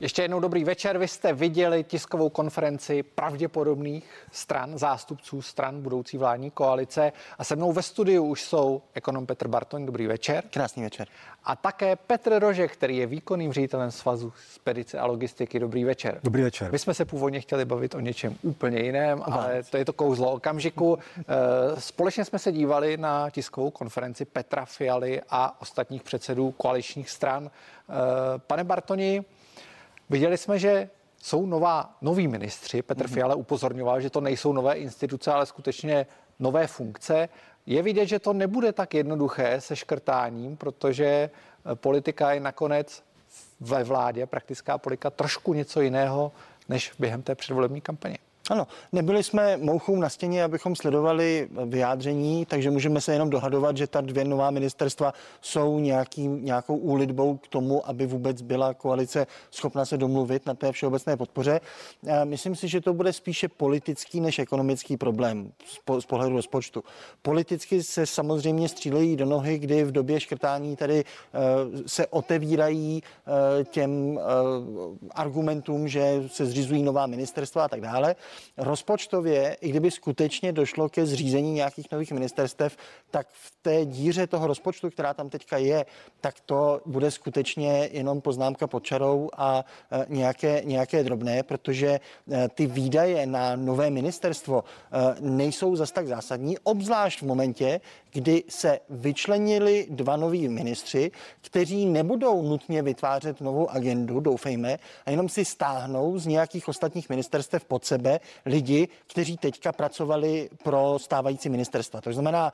[0.00, 0.98] Ještě jednou dobrý večer.
[0.98, 7.12] Vy jste viděli tiskovou konferenci pravděpodobných stran, zástupců stran budoucí vládní koalice.
[7.38, 9.86] A se mnou ve studiu už jsou ekonom Petr Bartoň.
[9.86, 10.44] Dobrý večer.
[10.50, 11.08] Krásný večer.
[11.44, 15.58] A také Petr Rožek, který je výkonným ředitelem Svazu spedice a logistiky.
[15.58, 16.20] Dobrý večer.
[16.22, 16.72] Dobrý večer.
[16.72, 20.32] My jsme se původně chtěli bavit o něčem úplně jiném, ale to je to kouzlo
[20.32, 20.98] okamžiku.
[21.28, 27.50] Eh, společně jsme se dívali na tiskovou konferenci Petra Fialy a ostatních předsedů koaličních stran.
[27.50, 27.92] Eh,
[28.46, 29.24] pane Bartoni,
[30.10, 30.90] Viděli jsme, že
[31.22, 32.82] jsou nová, noví ministři.
[32.82, 33.14] Petr mm-hmm.
[33.14, 36.06] Fiala upozorňoval, že to nejsou nové instituce, ale skutečně
[36.38, 37.28] nové funkce.
[37.66, 41.30] Je vidět, že to nebude tak jednoduché se škrtáním, protože eh,
[41.74, 43.02] politika je nakonec
[43.60, 46.32] ve vládě, praktická politika, trošku něco jiného
[46.68, 48.18] než během té předvolební kampaně.
[48.50, 53.86] Ano, nebyli jsme mouchou na stěně, abychom sledovali vyjádření, takže můžeme se jenom dohadovat, že
[53.86, 59.84] ta dvě nová ministerstva jsou nějaký, nějakou úlitbou k tomu, aby vůbec byla koalice schopna
[59.84, 61.60] se domluvit na té všeobecné podpoře.
[62.24, 65.52] Myslím si, že to bude spíše politický než ekonomický problém
[66.00, 66.84] z pohledu rozpočtu.
[67.22, 71.38] Politicky se samozřejmě střílejí do nohy, kdy v době škrtání tady eh,
[71.86, 74.20] se otevírají eh, těm
[75.10, 78.14] argumentům, že se zřizují nová ministerstva a tak dále
[78.56, 82.76] rozpočtově, i kdyby skutečně došlo ke zřízení nějakých nových ministerstev,
[83.10, 85.86] tak v té díře toho rozpočtu, která tam teďka je,
[86.20, 92.48] tak to bude skutečně jenom poznámka pod čarou a e, nějaké, nějaké drobné, protože e,
[92.48, 97.80] ty výdaje na nové ministerstvo e, nejsou zas tak zásadní, obzvlášť v momentě,
[98.12, 101.10] kdy se vyčlenili dva noví ministři,
[101.40, 107.64] kteří nebudou nutně vytvářet novou agendu, doufejme, a jenom si stáhnou z nějakých ostatních ministerstev
[107.64, 112.00] pod sebe lidi, kteří teďka pracovali pro stávající ministerstva.
[112.00, 112.52] To znamená,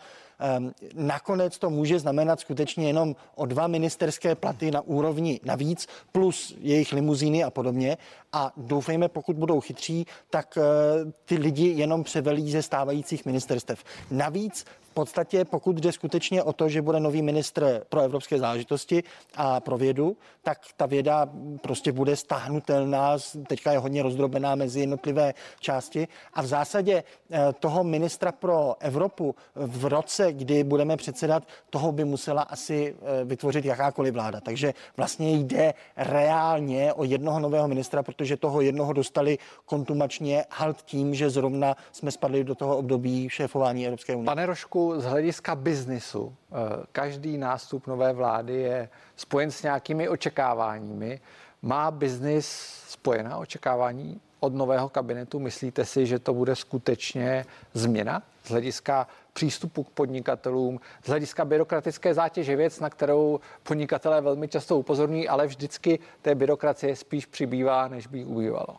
[0.95, 6.92] nakonec to může znamenat skutečně jenom o dva ministerské platy na úrovni navíc, plus jejich
[6.92, 7.97] limuzíny a podobně.
[8.32, 13.84] A doufejme, pokud budou chytří, tak uh, ty lidi jenom převelí ze stávajících ministerstev.
[14.11, 14.64] Navíc
[14.95, 19.03] podstatě, pokud jde skutečně o to, že bude nový ministr pro evropské záležitosti
[19.34, 21.28] a pro vědu, tak ta věda
[21.62, 23.16] prostě bude stáhnutelná,
[23.47, 29.34] teďka je hodně rozdrobená mezi jednotlivé části a v zásadě eh, toho ministra pro Evropu
[29.55, 34.41] v roce, kdy budeme předsedat, toho by musela asi eh, vytvořit jakákoliv vláda.
[34.41, 41.14] Takže vlastně jde reálně o jednoho nového ministra, protože toho jednoho dostali kontumačně halt tím,
[41.14, 44.26] že zrovna jsme spadli do toho období šéfování Evropské unie.
[44.26, 46.55] Pane opravdu z hlediska biznisu eh,
[46.93, 51.20] každý nástup nové vlády je spojen s nějakými očekáváními.
[51.62, 52.47] Má biznis
[52.89, 55.39] spojená očekávání od nového kabinetu?
[55.41, 62.14] Myslíte si, že to bude skutečně změna z hlediska přístupu k podnikatelům, z hlediska byrokratické
[62.14, 68.07] zátěže věc, na kterou podnikatelé velmi často upozorní, ale vždycky té byrokracie spíš přibývá, než
[68.07, 68.76] by ubývalo?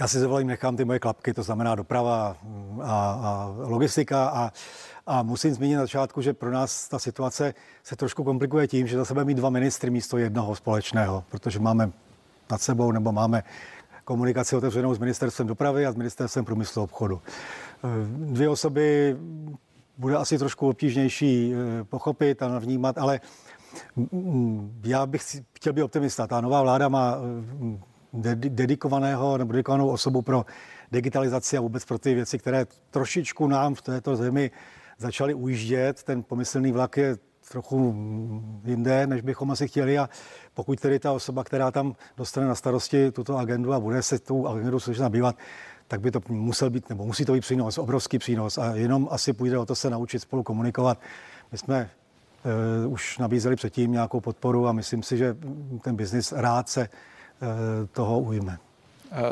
[0.00, 2.36] Já si zavolím, nechám ty moje klapky, to znamená doprava
[2.82, 4.52] a, a logistika a,
[5.06, 8.96] a musím zmínit na začátku, že pro nás ta situace se trošku komplikuje tím, že
[8.96, 11.90] za sebe mít dva ministry místo jednoho společného, protože máme
[12.50, 13.42] nad sebou nebo máme
[14.04, 17.20] komunikaci otevřenou s ministerstvem dopravy a s ministerstvem průmyslu a obchodu.
[18.16, 19.16] Dvě osoby
[19.98, 23.20] bude asi trošku obtížnější eh, pochopit a vnímat, ale
[24.84, 25.22] já bych
[25.52, 26.26] chtěl být optimista.
[26.26, 27.16] Ta nová vláda má
[28.22, 30.46] eh, dedikovaného nebo dedikovanou osobu pro
[30.92, 34.50] digitalizaci a vůbec pro ty věci, které trošičku nám v této zemi
[34.98, 36.02] začaly ujíždět.
[36.02, 37.16] Ten pomyslný vlak je
[37.50, 37.94] trochu
[38.64, 40.08] jinde, než bychom asi chtěli a
[40.54, 44.46] pokud tedy ta osoba, která tam dostane na starosti tuto agendu a bude se tou
[44.46, 45.36] agendou skutečně nabývat,
[45.92, 49.32] tak by to musel být, nebo musí to být přínos, obrovský přínos a jenom asi
[49.32, 50.98] půjde o to se naučit spolu komunikovat.
[51.52, 51.90] My jsme
[52.86, 55.36] uh, už nabízeli předtím nějakou podporu a myslím si, že
[55.82, 57.48] ten biznis rád se uh,
[57.92, 58.58] toho ujme.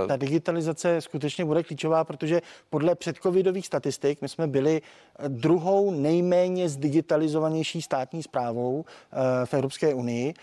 [0.09, 2.41] Ta digitalizace skutečně bude klíčová, protože
[2.71, 4.83] podle předcovidových statistik my jsme byli
[5.29, 10.35] druhou nejméně zdigitalizovanější státní zprávou eh, v Evropské unii.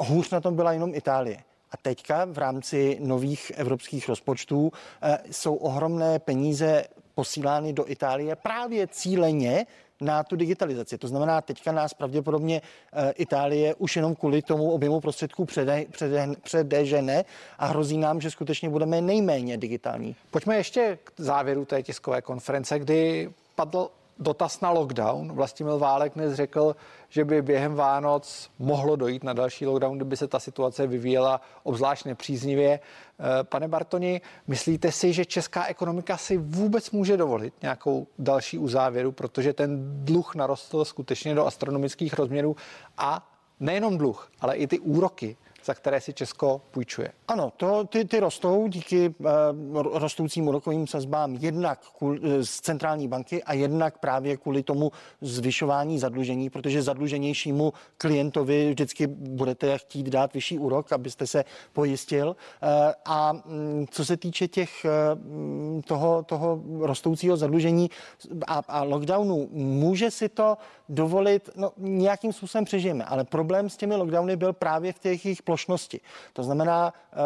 [0.00, 1.38] Hůř na tom byla jenom Itálie.
[1.70, 8.86] A teďka v rámci nových evropských rozpočtů eh, jsou ohromné peníze posílány do Itálie právě
[8.86, 9.66] cíleně
[10.00, 10.98] na tu digitalizaci.
[10.98, 12.62] To znamená, teďka nás pravděpodobně
[12.92, 17.24] e, Itálie už jenom kvůli tomu objemu prostředků přede, přede, předežene
[17.58, 20.16] a hrozí nám, že skutečně budeme nejméně digitální.
[20.30, 25.32] Pojďme ještě k závěru té tiskové konference, kdy padl dotaz na lockdown.
[25.32, 26.76] Vlastimil Válek dnes řekl,
[27.08, 32.04] že by během Vánoc mohlo dojít na další lockdown, kdyby se ta situace vyvíjela obzvlášť
[32.04, 32.80] nepříznivě.
[32.80, 39.12] Eh, pane Bartoni, myslíte si, že česká ekonomika si vůbec může dovolit nějakou další uzávěru,
[39.12, 42.56] protože ten dluh narostl skutečně do astronomických rozměrů
[42.98, 43.28] a
[43.60, 45.36] nejenom dluh, ale i ty úroky
[45.66, 47.12] za které si Česko půjčuje.
[47.28, 49.26] Ano, to, ty, ty rostou díky uh,
[49.82, 55.98] rostoucím úrokovým sazbám jednak kvůli, uh, z centrální banky a jednak právě kvůli tomu zvyšování
[55.98, 62.28] zadlužení, protože zadluženějšímu klientovi vždycky budete chtít dát vyšší úrok, abyste se pojistil.
[62.28, 62.68] Uh,
[63.04, 67.90] a um, co se týče těch uh, toho, toho rostoucího zadlužení
[68.46, 70.56] a, a lockdownu, může si to
[70.88, 75.42] dovolit, no nějakým způsobem přežijeme, ale problém s těmi lockdowny byl právě v těch jejich
[75.56, 76.00] plošnosti.
[76.32, 77.16] To znamená, eh,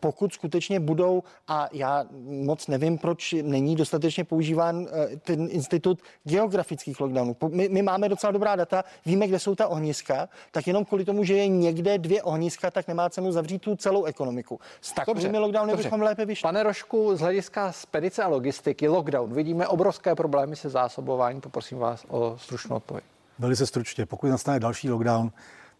[0.00, 7.00] pokud skutečně budou, a já moc nevím, proč není dostatečně používán eh, ten institut geografických
[7.00, 7.36] lockdownů.
[7.48, 11.24] My, my máme docela dobrá data, víme, kde jsou ta ohniska, tak jenom kvůli tomu,
[11.24, 14.60] že je někde dvě ohniska, tak nemá cenu zavřít tu celou ekonomiku.
[14.80, 15.88] S takovými lockdowny dobře.
[15.88, 16.42] bychom lépe vyšli.
[16.42, 21.40] Pane Rošku, z hlediska spedice a logistiky, lockdown, vidíme obrovské problémy se zásobováním.
[21.40, 23.04] Poprosím vás o stručnou odpověď.
[23.38, 24.06] Velice stručně.
[24.06, 25.30] Pokud nastane další lockdown,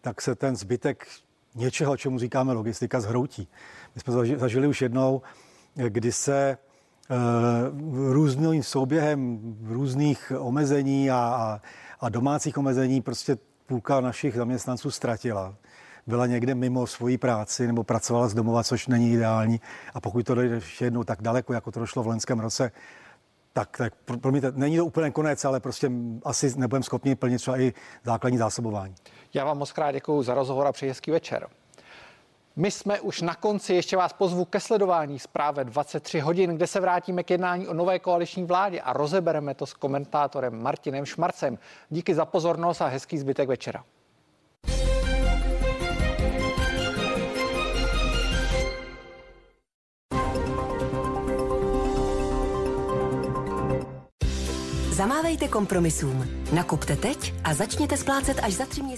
[0.01, 1.07] tak se ten zbytek
[1.57, 3.47] něčeho, čemu říkáme logistika, zhroutí.
[3.95, 5.21] My jsme zažili už jednou,
[5.75, 6.57] kdy se
[7.09, 11.61] uh, různým souběhem různých omezení a, a,
[11.99, 15.55] a domácích omezení prostě půlka našich zaměstnanců ztratila.
[16.07, 19.61] Byla někde mimo svoji práci nebo pracovala z domova, což není ideální.
[19.93, 22.71] A pokud to dojde ještě jednou tak daleko, jako to došlo v loňském roce,
[23.53, 25.91] tak, tak promiňte, není to úplně konec, ale prostě
[26.25, 27.73] asi nebudeme schopni plnit třeba i
[28.03, 28.95] základní zásobování.
[29.33, 31.47] Já vám moc krát děkuji za rozhovor a přeji hezký večer.
[32.59, 36.79] My jsme už na konci, ještě vás pozvu ke sledování zprávy 23 hodin, kde se
[36.79, 41.57] vrátíme k jednání o nové koaliční vládě a rozebereme to s komentátorem Martinem Šmarcem.
[41.89, 43.83] Díky za pozornost a hezký zbytek večera.
[54.97, 56.25] Zamávejte kompromisům.
[56.53, 58.97] Nakupte teď a začněte splácet až za tři měsíce.